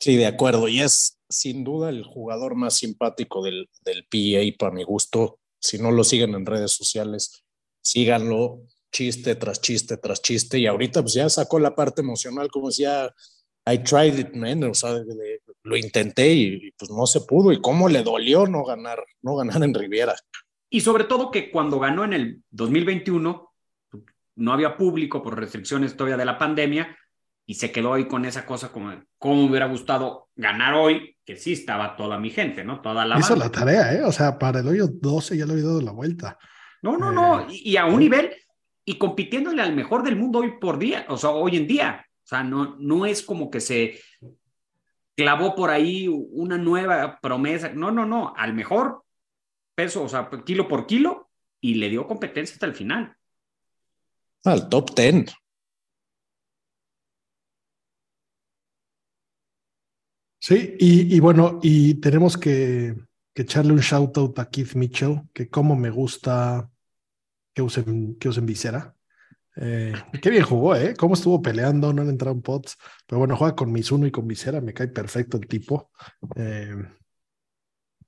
[0.00, 0.66] Sí, de acuerdo.
[0.66, 5.38] Y es sin duda el jugador más simpático del, del PA para mi gusto.
[5.60, 7.44] Si no lo siguen en redes sociales,
[7.80, 10.58] síganlo chiste tras chiste tras chiste.
[10.58, 13.14] Y ahorita pues ya sacó la parte emocional, como decía,
[13.66, 14.64] I tried it, man.
[14.64, 15.00] O sea,
[15.64, 17.52] lo intenté y, pues no se pudo.
[17.52, 20.14] Y cómo le dolió no ganar, no ganar en Riviera.
[20.70, 23.50] Y sobre todo que cuando ganó en el 2021,
[24.36, 26.96] no había público por restricciones todavía de la pandemia
[27.46, 31.16] y se quedó ahí con esa cosa como, ¿cómo me hubiera gustado ganar hoy?
[31.24, 32.80] Que sí estaba toda mi gente, ¿no?
[32.80, 34.02] Toda la Hizo la tarea, ¿eh?
[34.02, 36.38] O sea, para el hoyo 12 ya le había dado la vuelta.
[36.82, 37.40] No, no, no.
[37.42, 38.34] Eh, y, a un nivel
[38.84, 42.04] y compitiéndole al mejor del mundo hoy por día, o sea, hoy en día.
[42.24, 44.00] O sea, no, no es como que se
[45.16, 47.70] clavó por ahí una nueva promesa.
[47.70, 48.34] No, no, no.
[48.36, 49.04] Al mejor
[49.74, 53.16] peso, o sea, kilo por kilo, y le dio competencia hasta el final.
[54.44, 55.26] Al top ten.
[60.38, 62.94] Sí, y, bueno, y tenemos que,
[63.34, 66.70] echarle un shout out a Keith Mitchell, que como me gusta
[67.54, 68.94] que usen, que usen visera.
[69.56, 70.94] Eh, qué bien jugó, ¿eh?
[70.96, 72.76] Cómo estuvo peleando, no han entrado en pots.
[73.06, 75.90] Pero bueno, juega con Mizuno y con visera, me cae perfecto el tipo.
[76.36, 76.74] Eh,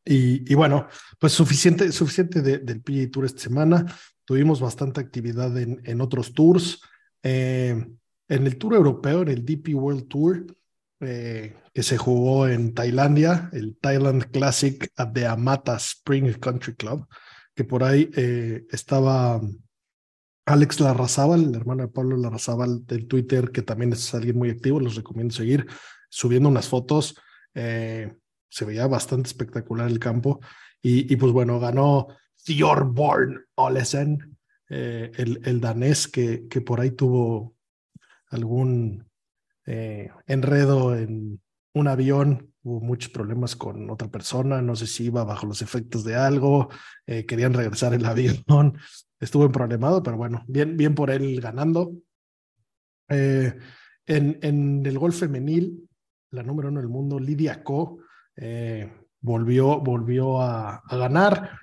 [0.09, 0.87] y, bueno,
[1.19, 3.85] pues suficiente, suficiente del PGA Tour esta semana.
[4.25, 6.81] Tuvimos bastante actividad en, en otros tours.
[7.23, 7.85] Eh,
[8.29, 10.47] en el Tour Europeo, en el DP World Tour,
[11.01, 17.07] eh, que se jugó en Tailandia, el Thailand Classic the Amata Spring Country Club,
[17.55, 19.41] que por ahí eh, estaba
[20.47, 24.81] Alex Larrazábal, el hermano de Pablo Larrazábal del Twitter, que también es alguien muy activo,
[24.81, 25.67] los recomiendo seguir,
[26.09, 27.17] subiendo unas fotos.
[27.55, 28.17] Eh,
[28.49, 30.41] se veía bastante espectacular el campo.
[30.81, 32.09] Y, y pues bueno, ganó
[32.47, 37.55] Thorborn Olesen, el, el, danés que, que por ahí tuvo
[38.31, 39.07] algún
[39.67, 41.41] eh, enredo en
[41.75, 46.05] un avión, hubo muchos problemas con otra persona, no sé si iba bajo los efectos
[46.05, 46.69] de algo,
[47.07, 48.79] eh, querían regresar el avión,
[49.21, 51.93] estuvo en problemado, pero bueno, bien, bien por él ganando.
[53.09, 53.57] Eh,
[54.07, 55.89] en, el golf femenil,
[56.31, 57.99] la número uno del mundo, Lidia Ko,
[59.21, 61.59] volvió, volvió a, ganar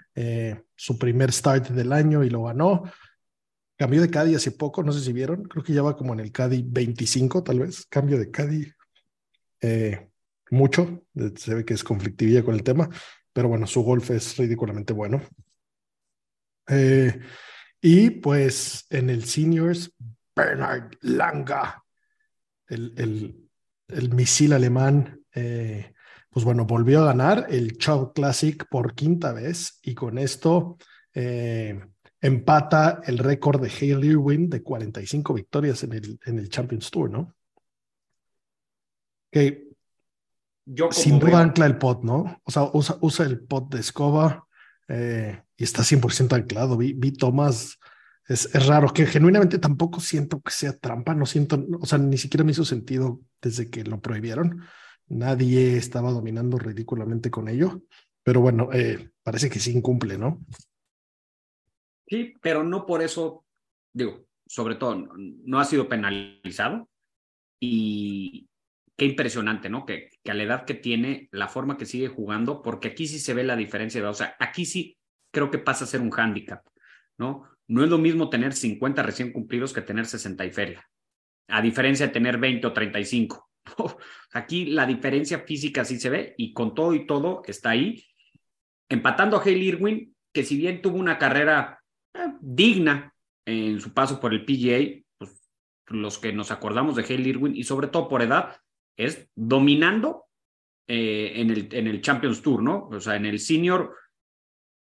[0.75, 2.83] su primer start del año y lo ganó.
[3.77, 6.19] Cambió de Caddy hace poco, no sé si vieron, creo que ya va como en
[6.19, 8.71] el Caddy 25 tal vez, cambio de Caddy
[9.63, 10.09] eh,
[10.51, 12.89] mucho, se ve que es conflictivilla con el tema,
[13.31, 15.21] pero bueno, su golf es ridículamente bueno.
[16.67, 17.19] Eh,
[17.81, 19.93] y pues en el seniors,
[20.35, 21.83] Bernard Langa,
[22.67, 23.49] el, el,
[23.87, 25.93] el misil alemán, eh,
[26.29, 30.77] pues bueno, volvió a ganar el Chow Classic por quinta vez y con esto
[32.23, 37.09] empata el récord de Hale Irwin de 45 victorias en el, en el Champions Tour,
[37.09, 37.35] ¿no?
[39.29, 39.67] Que
[40.65, 42.41] Yo sin duda ancla el pot, ¿no?
[42.45, 44.47] O sea, usa, usa el pot de escoba
[44.87, 46.77] eh, está 100% anclado.
[46.77, 47.79] Vi, vi tomas,
[48.27, 52.17] es, es, raro, que genuinamente tampoco siento que sea trampa, no siento, o sea, ni
[52.17, 54.63] siquiera me hizo sentido desde que lo prohibieron.
[55.07, 57.81] Nadie estaba dominando ridículamente con ello,
[58.23, 60.45] pero bueno, eh, parece que sí incumple, ¿no?
[62.07, 63.45] Sí, pero no por eso,
[63.93, 66.89] digo, sobre todo, no ha sido penalizado
[67.59, 68.47] y
[68.95, 69.85] qué impresionante, ¿no?
[69.85, 73.19] Que, que, a la edad que tiene, la forma que sigue jugando, porque aquí sí
[73.19, 74.97] se ve la diferencia, o sea, aquí sí
[75.33, 76.63] creo que pasa a ser un hándicap,
[77.17, 77.49] ¿no?
[77.67, 80.89] No es lo mismo tener 50 recién cumplidos que tener 60 y feria,
[81.47, 83.49] a diferencia de tener 20 o 35.
[84.33, 88.05] aquí la diferencia física sí se ve y con todo y todo está ahí,
[88.89, 91.81] empatando a Hale Irwin, que si bien tuvo una carrera
[92.39, 93.13] digna
[93.45, 95.49] en su paso por el PGA, pues,
[95.87, 98.57] los que nos acordamos de Hale Irwin y sobre todo por edad,
[98.95, 100.25] es dominando
[100.87, 102.87] eh, en, el, en el Champions Tour, ¿no?
[102.89, 103.95] O sea, en el senior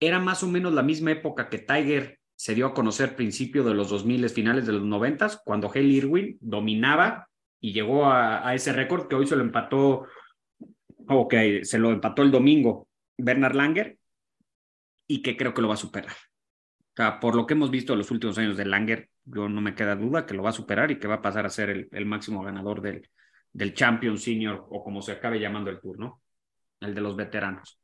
[0.00, 3.74] era más o menos la misma época que Tiger se dio a conocer principio de
[3.74, 7.28] los 2000, finales de los 90, cuando Hale Irwin dominaba
[7.60, 10.06] y llegó a, ese récord que hoy se lo empató,
[11.08, 13.98] o que se lo empató el domingo Bernard Langer
[15.06, 16.14] y que creo que lo va a superar
[17.20, 19.96] por lo que hemos visto en los últimos años de Langer, yo no me queda
[19.96, 22.42] duda que lo va a superar y que va a pasar a ser el, máximo
[22.42, 23.08] ganador del,
[23.52, 26.22] del Champion Senior o como se acabe llamando el tour, ¿no?
[26.80, 27.80] El de los veteranos.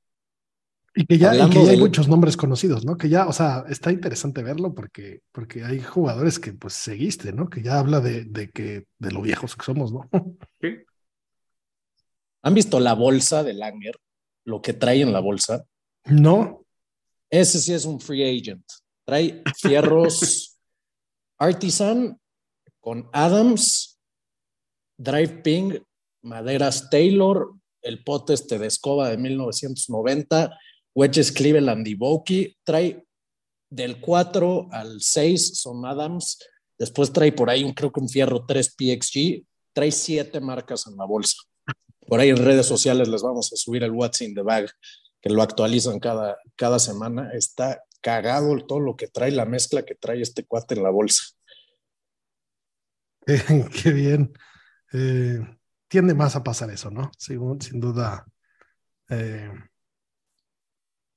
[0.95, 2.97] Y que ya, hay muchos nombres conocidos, ¿no?
[2.97, 7.49] Que ya, o sea, está interesante verlo porque, porque hay jugadores que pues seguiste, ¿no?
[7.49, 10.09] Que ya habla de, de que, de lo viejos que somos, ¿no?
[10.61, 10.77] Sí.
[12.43, 13.97] ¿Han visto la bolsa de Langer?
[14.45, 15.65] Lo que trae en la bolsa.
[16.07, 16.65] No.
[17.29, 18.65] Ese sí es un free agent
[19.05, 20.59] Trae fierros
[21.39, 22.19] Artisan
[22.81, 23.99] con Adams,
[24.99, 25.79] Drive Ping,
[26.23, 30.59] maderas Taylor, el pote este de escoba de 1990,
[30.95, 32.57] wedges Cleveland y Boki.
[32.65, 33.05] Trae
[33.71, 36.39] del 4 al 6 son Adams.
[36.79, 39.45] Después trae por ahí un, creo que un fierro 3 PXG.
[39.73, 41.37] Trae siete marcas en la bolsa.
[42.07, 44.69] Por ahí en redes sociales les vamos a subir el What's in the Bag,
[45.21, 47.31] que lo actualizan cada, cada semana.
[47.35, 51.23] Está cagado todo lo que trae, la mezcla que trae este cuate en la bolsa.
[53.83, 54.33] Qué, bien.
[54.93, 55.39] Eh,
[55.87, 57.13] tiende más a pasar eso, ¿no?
[57.17, 58.27] Sin, sin duda.
[59.09, 59.53] Eh,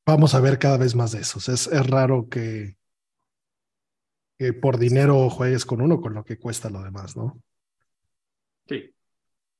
[0.06, 1.50] vamos a ver cada vez más de esos.
[1.50, 2.78] Es, raro que,
[4.38, 7.42] que por dinero juegues con uno con lo que cuesta lo demás, ¿no?
[8.68, 8.94] Sí.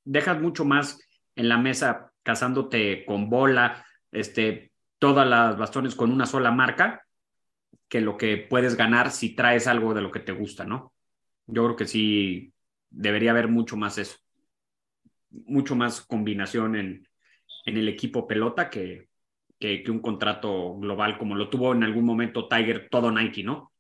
[0.04, 1.00] Dejas mucho más
[1.36, 7.06] en la mesa casándote con bola, este, todas las bastones con una sola marca,
[7.88, 10.94] que lo que puedes ganar si traes algo de lo que te gusta, ¿no?
[11.48, 12.54] Yo creo que sí
[12.90, 14.18] debería haber mucho más eso,
[15.30, 17.08] mucho más combinación en,
[17.66, 19.10] en el equipo pelota que,
[19.84, 23.72] que, un contrato global como lo tuvo en algún momento Tiger, todo Nike, ¿no?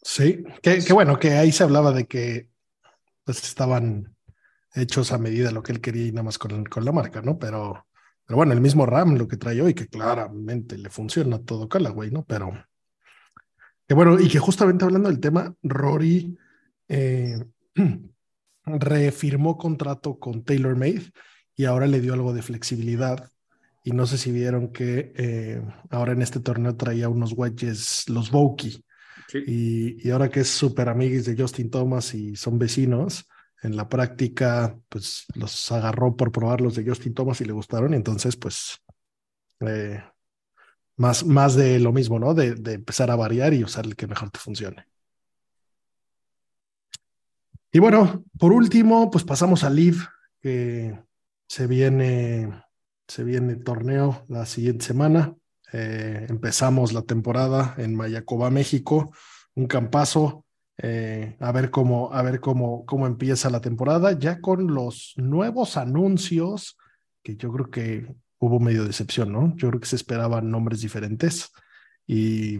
[0.00, 2.48] Sí, que, bueno, que ahí se hablaba de que
[3.24, 4.14] pues, estaban
[4.74, 7.38] hechos a medida lo que él quería y nada más con, la marca, ¿no?
[7.38, 7.86] Pero,
[8.24, 12.12] pero bueno, el mismo RAM lo que trae hoy, que claramente le funciona todo Callaway,
[12.12, 12.24] ¿no?
[12.24, 12.52] Pero
[13.86, 16.38] que bueno, y que justamente hablando del tema, Rory
[16.86, 17.42] eh,
[18.64, 21.10] refirmó contrato con TaylorMade
[21.58, 23.30] y ahora le dio algo de flexibilidad.
[23.82, 28.30] Y no sé si vieron que eh, ahora en este torneo traía unos wedges, los
[28.30, 28.84] Vokey.
[29.44, 33.28] Y, y, ahora que es súper amiguis de Justin Thomas y son vecinos,
[33.60, 37.92] en la práctica, pues los agarró por probar los de Justin Thomas y le gustaron.
[37.92, 38.78] Entonces, pues,
[39.60, 40.00] eh,
[40.96, 42.34] más, más de lo mismo, ¿no?
[42.34, 44.86] De, de empezar a variar y usar el que mejor te funcione.
[47.72, 49.98] Y bueno, por último, pues pasamos a Live,
[50.40, 51.07] que
[51.48, 52.62] se viene,
[53.08, 55.34] se viene torneo la siguiente semana.
[55.72, 59.12] Eh, empezamos la temporada en Mayacoba, México,
[59.54, 60.44] un campazo.
[60.80, 65.76] Eh, a ver cómo, a ver cómo, cómo empieza la temporada, ya con los nuevos
[65.76, 66.78] anuncios,
[67.22, 69.56] que yo creo que hubo medio decepción, ¿no?
[69.56, 71.50] Yo creo que se esperaban nombres diferentes.
[72.06, 72.58] Y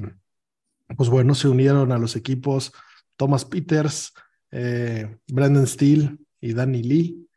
[0.96, 2.72] pues bueno, se unieron a los equipos
[3.16, 4.12] Thomas Peters,
[4.50, 7.27] eh, Brandon Steele y Danny Lee.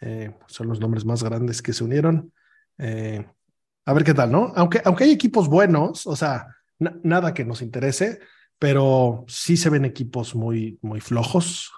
[0.00, 2.32] Eh, son los nombres más grandes que se unieron.
[2.78, 3.26] Eh,
[3.84, 4.52] a ver qué tal, ¿no?
[4.54, 8.20] Aunque, aunque hay equipos buenos, o sea, nada que nos interese,
[8.58, 11.72] pero sí se ven equipos muy, muy flojos,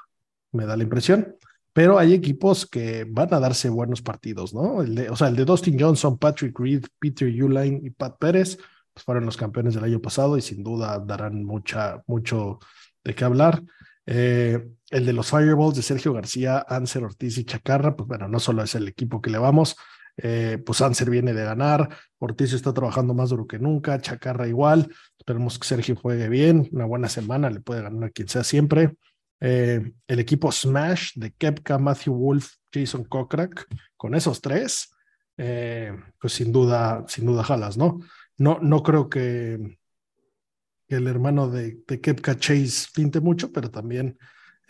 [0.52, 1.37] me da la impresión.
[1.72, 4.83] Pero hay equipos que van a darse buenos partidos, ¿no?
[4.83, 8.59] El de, o sea, el de Dustin Johnson, Patrick Reed, Peter Uline y Pat Pérez
[8.92, 12.59] pues fueron los campeones del año pasado y sin duda darán mucha, mucho
[13.04, 13.62] de qué hablar.
[14.06, 18.40] Eh, el de los Fireballs de Sergio García, Anser Ortiz y Chacarra, pues bueno, no
[18.40, 19.76] solo es el equipo que le vamos,
[20.16, 24.92] eh, pues Anser viene de ganar, Ortiz está trabajando más duro que nunca, Chacarra igual,
[25.16, 28.96] esperemos que Sergio juegue bien, una buena semana, le puede ganar a quien sea siempre.
[29.40, 34.90] Eh, el equipo Smash de Kepka, Matthew Wolf, Jason Kokrak, con esos tres,
[35.37, 38.00] pues sin duda, sin duda jalas, ¿no?
[38.37, 39.79] No, no creo que
[40.88, 44.18] el hermano de, de Kepka Chase pinte mucho, pero también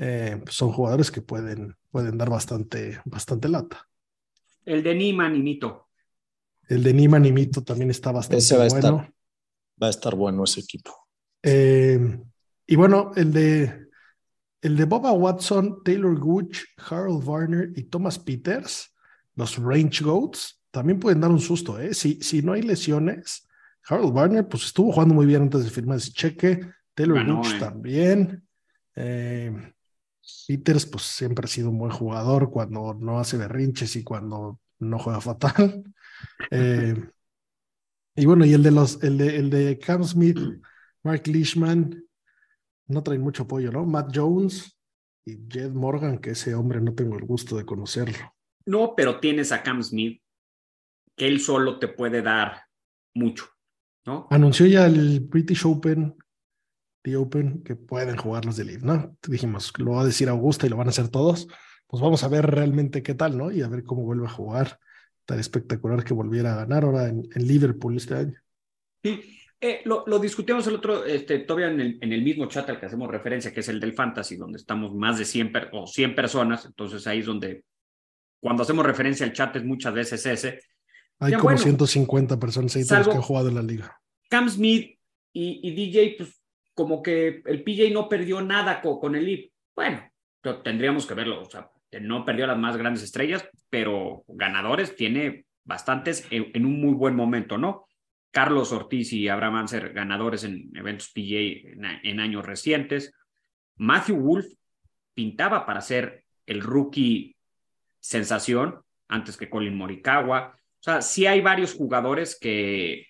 [0.03, 3.87] eh, son jugadores que pueden, pueden dar bastante, bastante lata.
[4.65, 5.91] El de Niman y Mito.
[6.67, 8.75] El de Niman y Mito también está bastante va bueno.
[8.75, 9.15] A estar,
[9.83, 11.07] va a estar bueno ese equipo.
[11.43, 12.19] Eh,
[12.67, 13.89] y bueno, el de
[14.63, 18.95] el de Boba Watson, Taylor Gooch, Harold Warner y Thomas Peters,
[19.35, 21.93] los Range Goats, también pueden dar un susto, ¿eh?
[21.93, 23.47] Si, si no hay lesiones,
[23.87, 26.61] Harold Warner, pues estuvo jugando muy bien antes de firmar ese cheque.
[26.95, 27.59] Taylor Gooch eh.
[27.59, 28.47] también.
[28.95, 29.73] Eh,
[30.47, 34.99] Peters, pues siempre ha sido un buen jugador cuando no hace berrinches y cuando no
[34.99, 35.85] juega fatal.
[36.51, 36.95] Eh,
[38.15, 40.39] y bueno, y el de los, el de, el de Cam Smith,
[41.03, 42.05] Mark Leishman,
[42.89, 43.87] no traen mucho apoyo, ¿no?
[43.87, 44.79] Matt Jones
[45.25, 48.35] y Jed Morgan, que ese hombre no tengo el gusto de conocerlo.
[48.67, 50.21] No, pero tienes a Cam Smith,
[51.17, 52.65] que él solo te puede dar
[53.15, 53.47] mucho.
[54.31, 56.17] Anunció ya el British Open,
[57.03, 59.17] The Open, que pueden jugar los de ¿no?
[59.27, 61.49] Dijimos, lo va a decir Augusta y lo van a hacer todos.
[61.87, 63.51] Pues vamos a ver realmente qué tal, ¿no?
[63.51, 64.79] Y a ver cómo vuelve a jugar.
[65.25, 68.39] Tan espectacular que volviera a ganar ahora en, Liverpool este año.
[69.03, 69.21] Sí,
[69.61, 72.87] eh, lo, discutimos el otro, este, todavía en el, en el, mismo chat al que
[72.87, 76.65] hacemos referencia, que es el del Fantasy, donde estamos más de 100 o 100 personas.
[76.65, 77.65] Entonces ahí es donde,
[78.41, 80.61] cuando hacemos referencia al chat, es muchas veces ese.
[81.19, 84.01] Hay como 150 personas ahí que han jugado en la liga.
[84.31, 84.99] Cam Smith
[85.33, 86.40] y, DJ, pues
[86.81, 89.53] como que el PJ no perdió nada con, el IP.
[89.77, 90.03] Bueno,
[90.65, 91.43] tendríamos que verlo.
[91.43, 91.71] O sea,
[92.01, 97.59] no perdió las más grandes estrellas, pero ganadores tiene bastantes en, un muy buen momento,
[97.59, 97.85] ¿no?
[98.31, 101.69] Carlos Ortiz y Abraham Anser, ganadores en eventos PJ
[102.03, 103.13] en, años recientes.
[103.77, 104.47] Matthew Wolf
[105.13, 107.37] pintaba para ser el rookie
[107.99, 110.55] sensación antes que Colin Morikawa.
[110.57, 113.09] O sea, sí hay varios jugadores que,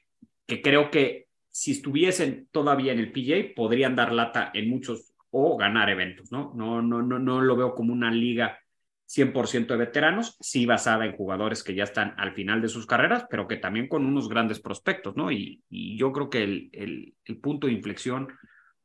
[0.49, 5.57] que creo que si estuviesen todavía en el PJ podrían dar lata en muchos o
[5.57, 6.53] ganar eventos, ¿no?
[6.55, 8.59] No, no, no, no lo veo como una liga
[9.11, 13.27] 100% de veteranos, sí basada en jugadores que ya están al final de sus carreras,
[13.29, 15.33] pero que también con unos grandes prospectos, ¿no?
[15.33, 16.71] Y, yo creo que el,
[17.25, 18.29] el, punto de inflexión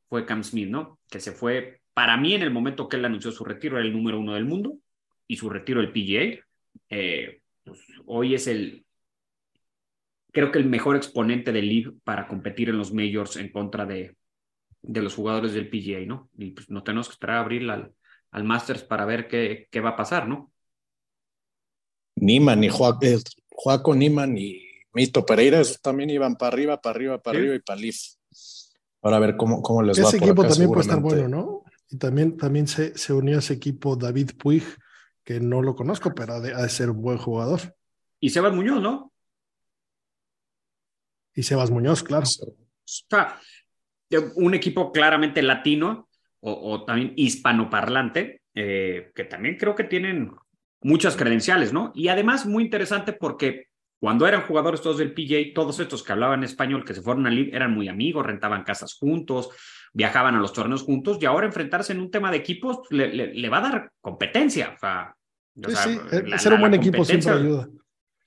[0.10, 1.00] fue Cam Smith, ¿no?
[1.10, 3.94] Que se fue, para mí en el momento que él anunció su retiro, era el
[3.94, 4.78] número uno del mundo
[5.28, 6.44] y su retiro del PGA.
[6.90, 8.85] Eh, pues, hoy es el,
[10.36, 14.16] creo que el mejor exponente del League para competir en los majors en contra de,
[14.84, 16.30] de los jugadores del PGA, ¿no?
[16.38, 17.92] Y pues no tenemos que esperar a abrir al
[18.36, 20.52] al Masters para ver qué, qué va a pasar, ¿no?
[22.18, 23.18] Niman y Joaco, eh,
[23.50, 24.62] Joaco Niman y
[24.94, 27.96] Mito Pereira, esos también iban para arriba, para arriba, para arriba y para Leaf.
[29.02, 30.10] Ahora a ver cómo, cómo les va.
[30.10, 31.64] Ese equipo también puede estar bueno, ¿no?
[31.90, 34.64] Y también, también se, se unió a ese equipo David Puig,
[35.24, 37.62] que no lo conozco, pero ha de, ser un buen jugador.
[38.20, 39.14] Y Sebas Muñoz, ¿no?
[41.36, 42.26] Y Sebas Muñoz, claro.
[42.26, 42.48] O
[42.86, 43.40] sea,
[44.36, 46.08] un equipo claramente latino
[46.40, 50.32] o, también hispanoparlante, eh, que también creo que tienen
[50.82, 51.92] muchas credenciales, ¿no?
[51.96, 53.68] Y además muy interesante porque
[54.00, 57.32] cuando eran jugadores todos del PJ, todos estos que hablaban español, que se fueron a
[57.32, 59.50] LIV, eran muy amigos, rentaban casas juntos,
[59.94, 63.58] viajaban a los torneos juntos, y ahora enfrentarse en un tema de equipos le, va
[63.58, 64.76] a dar competencia.
[64.76, 65.16] O sea,
[65.56, 66.38] sí, sí.
[66.38, 67.68] ser un buen equipo siempre ayuda.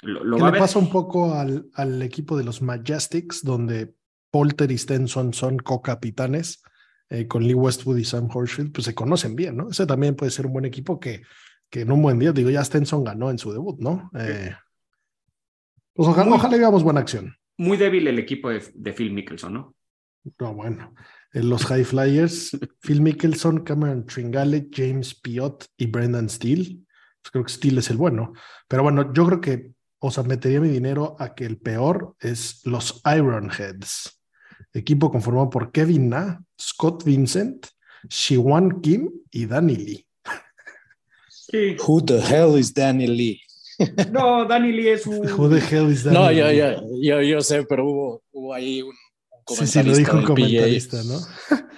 [0.03, 3.95] Lo, le pasa un poco al, al, equipo de los Majestics, donde
[4.31, 6.63] Polter y Stenson son co-capitanes
[7.11, 9.71] eh, con Lee Westwood y Sam Horsfield, pues se conocen bien, ¿no?
[9.71, 11.23] Ese también puede ser un buen equipo que,
[11.71, 14.11] que en un buen día, digo, ya Stenson ganó en su debut, ¿no?
[14.15, 14.55] Eh,
[15.95, 17.35] pues ojalá, ojalá veamos buena acción.
[17.57, 19.75] Muy débil el equipo de, de Phil Mickelson, ¿no?
[20.39, 20.95] No, bueno.
[21.33, 26.79] En los High Flyers, Phil Mickelson, Cameron Tringale, James Piot y Brendan Steele.
[27.23, 28.33] Pues creo que Steele es el bueno.
[28.69, 32.61] Pero bueno, yo creo que, o sea, metería mi dinero a que el peor es
[32.65, 34.19] los Ironheads
[34.73, 37.67] equipo conformado por Kevin Na, Scott Vincent,
[38.09, 40.07] Shiwan Kim y Danny Lee.
[41.87, 43.41] Who the hell is Danny Lee?
[44.11, 45.25] No, Danny Lee es un.
[45.31, 46.41] Who the hell is Danny no, Lee?
[46.41, 48.93] No, yo, yo, yo, sé, pero hubo, hubo ahí un,
[49.45, 49.81] comentarista.
[49.81, 51.21] Sí, sí, lo dijo un comentarista, ¿no?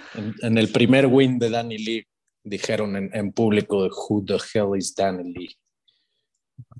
[0.41, 2.05] En, el primer win de Danny Lee
[2.43, 5.55] dijeron en, en, público Who the hell is Danny Lee?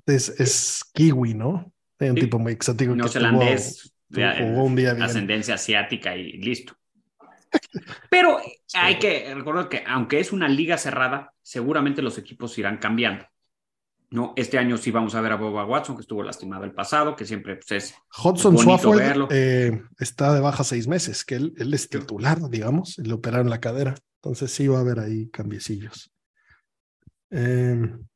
[0.06, 1.72] Es, es kiwi, ¿no?
[1.98, 2.94] Es un tipo muy exótico.
[2.94, 4.24] Neozelandés de,
[5.00, 6.76] ascendencia asiática y listo.
[8.10, 8.38] Pero
[8.74, 13.26] hay que recordar que aunque es una liga cerrada, seguramente los equipos irán cambiando.
[14.10, 14.34] ¿no?
[14.36, 17.24] Este año sí vamos a ver a Boba Watson, que estuvo lastimado el pasado, que
[17.24, 21.88] siempre pues, es Hudson Swafford eh, está de baja seis meses, que él, él es
[21.88, 23.94] titular, digamos, le operaron la cadera.
[24.22, 26.12] Entonces sí va a haber ahí cambiecillos.
[27.30, 28.06] Em,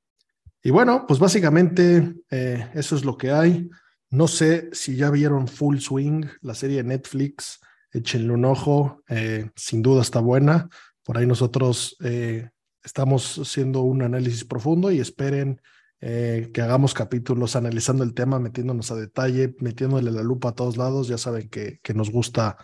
[0.63, 3.69] y bueno, pues básicamente eh, eso es lo que hay.
[4.11, 7.61] No sé si ya vieron Full Swing, la serie de Netflix.
[7.93, 10.69] Échenle un ojo, eh, sin duda está buena.
[11.05, 12.51] Por ahí nosotros eh,
[12.83, 15.61] estamos haciendo un análisis profundo y esperen
[15.99, 21.09] que hagamos capítulos analizando el tema, metiéndonos a detalle, metiéndole la lupa a todos lados.
[21.09, 22.59] Ya saben que nos gusta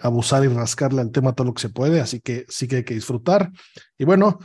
[0.00, 2.84] abusar y rascarle al tema todo lo que se puede, así que sí que hay
[2.84, 3.50] que disfrutar.
[3.96, 4.38] Y bueno,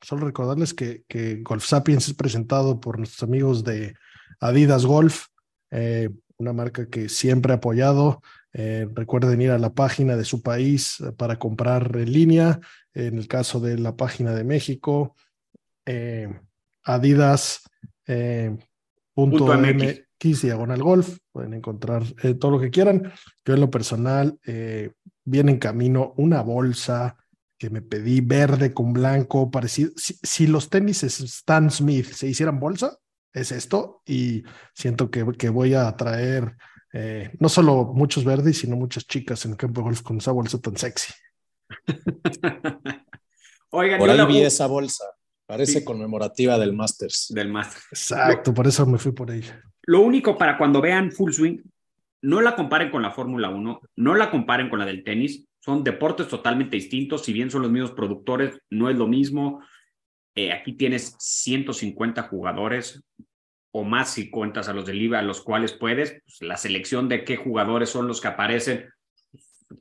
[0.00, 3.94] solo recordarles que, que Golf Sapiens es presentado por nuestros amigos de
[4.40, 5.26] Adidas Golf,
[5.70, 8.22] eh, una marca que siempre ha apoyado.
[8.52, 12.60] Eh, recuerden ir a la página de su país eh, para comprar en línea.
[12.94, 15.14] En el caso de la página de México,
[16.84, 17.62] Adidas.
[19.16, 22.02] MX diagonal golf, pueden encontrar
[22.40, 23.12] todo lo que quieran.
[23.44, 24.38] Yo en lo personal
[25.22, 27.18] viene en camino una bolsa
[27.58, 29.92] que me pedí verde con blanco, parecido.
[29.96, 32.96] Si, si los tenis Stan Smith se hicieran bolsa,
[33.34, 36.56] es esto y siento que, que voy a atraer
[36.94, 40.32] eh, no solo muchos verdes, sino muchas chicas en el campo de golf con esa
[40.32, 41.12] bolsa tan sexy.
[43.70, 45.04] Oigan, por ahí vi esa bolsa.
[45.44, 47.26] Parece conmemorativa del Masters.
[47.28, 47.84] Del Masters.
[47.90, 49.62] Exacto, por eso me fui por ella.
[49.86, 51.58] Lo único para cuando vean Full Swing,
[52.22, 55.46] no la comparen con la Fórmula 1, no la comparen con la del tenis.
[55.60, 57.24] Son deportes totalmente distintos.
[57.24, 59.62] Si bien son los mismos productores, no es lo mismo.
[60.34, 63.02] Eh, aquí tienes 150 jugadores
[63.70, 66.20] o más si cuentas a los del IVA, a los cuales puedes.
[66.24, 68.88] Pues, la selección de qué jugadores son los que aparecen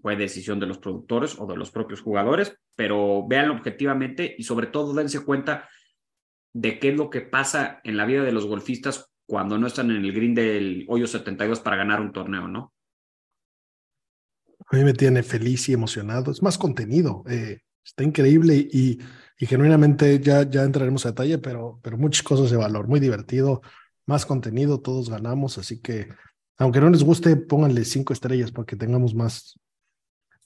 [0.02, 4.68] fue decisión de los productores o de los propios jugadores, pero véanlo objetivamente y sobre
[4.68, 5.70] todo dense cuenta
[6.54, 9.92] de qué es lo que pasa en la vida de los golfistas cuando no están
[9.92, 12.74] en el green del hoyo 72 para ganar un torneo, ¿no?
[14.68, 16.32] A mí me tiene feliz y emocionado.
[16.32, 17.24] Es más contenido.
[17.28, 19.00] Eh, está increíble y,
[19.38, 22.88] y, genuinamente ya, ya entraremos a detalle, pero, pero muchas cosas de valor.
[22.88, 23.62] Muy divertido,
[24.06, 25.58] más contenido, todos ganamos.
[25.58, 26.10] Así que,
[26.58, 29.60] aunque no les guste, pónganle cinco estrellas para que tengamos más.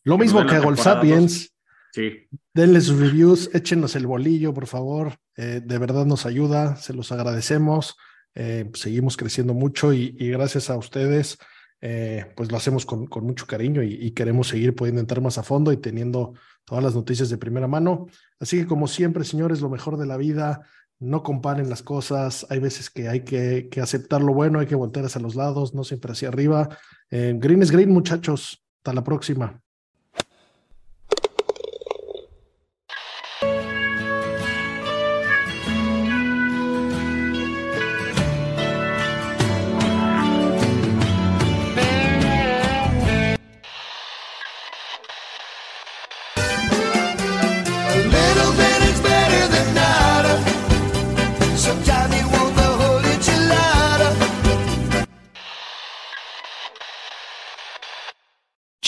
[0.04, 1.54] Lo mismo que a Golf Sapiens.
[1.92, 2.28] Sí.
[2.54, 5.18] Denle sus reviews, échenos el bolillo, por favor.
[5.36, 7.96] Eh, de verdad nos ayuda, se los agradecemos.
[8.42, 11.38] Eh, seguimos creciendo mucho y, gracias a ustedes
[11.82, 15.74] eh, pues lo hacemos con, mucho cariño y, queremos seguir pudiendo entrar más a fondo
[15.74, 16.34] y teniendo
[16.64, 18.06] todas las noticias de primera mano.
[18.40, 20.62] Así que como siempre, señores, lo mejor de la vida,
[21.00, 25.06] no comparen las cosas, hay veces que hay que, aceptar lo bueno, hay que voltear
[25.06, 26.70] hacia los lados, no siempre hacia arriba.
[27.12, 28.64] Eh, green is green, muchachos.
[28.78, 29.62] Hasta la próxima.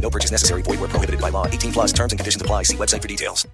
[0.00, 0.62] No purchase necessary.
[0.62, 1.46] Void where prohibited by law.
[1.46, 2.64] 18 plus terms and conditions apply.
[2.64, 3.46] See website for details.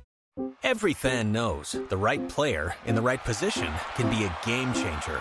[0.62, 5.20] Every fan knows the right player in the right position can be a game changer.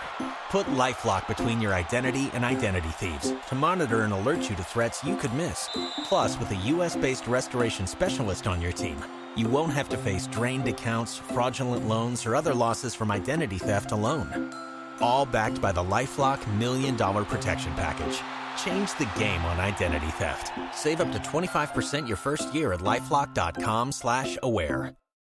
[0.50, 5.02] Put LifeLock between your identity and identity thieves to monitor and alert you to threats
[5.02, 5.68] you could miss.
[6.04, 8.96] Plus, with a U.S.-based restoration specialist on your team,
[9.36, 13.90] you won't have to face drained accounts, fraudulent loans, or other losses from identity theft
[13.90, 14.52] alone.
[15.00, 18.20] All backed by the LifeLock Million Dollar Protection Package.
[18.56, 20.52] Change the game on identity theft.
[20.72, 24.94] Save up to 25% your first year at LifeLock.com slash aware.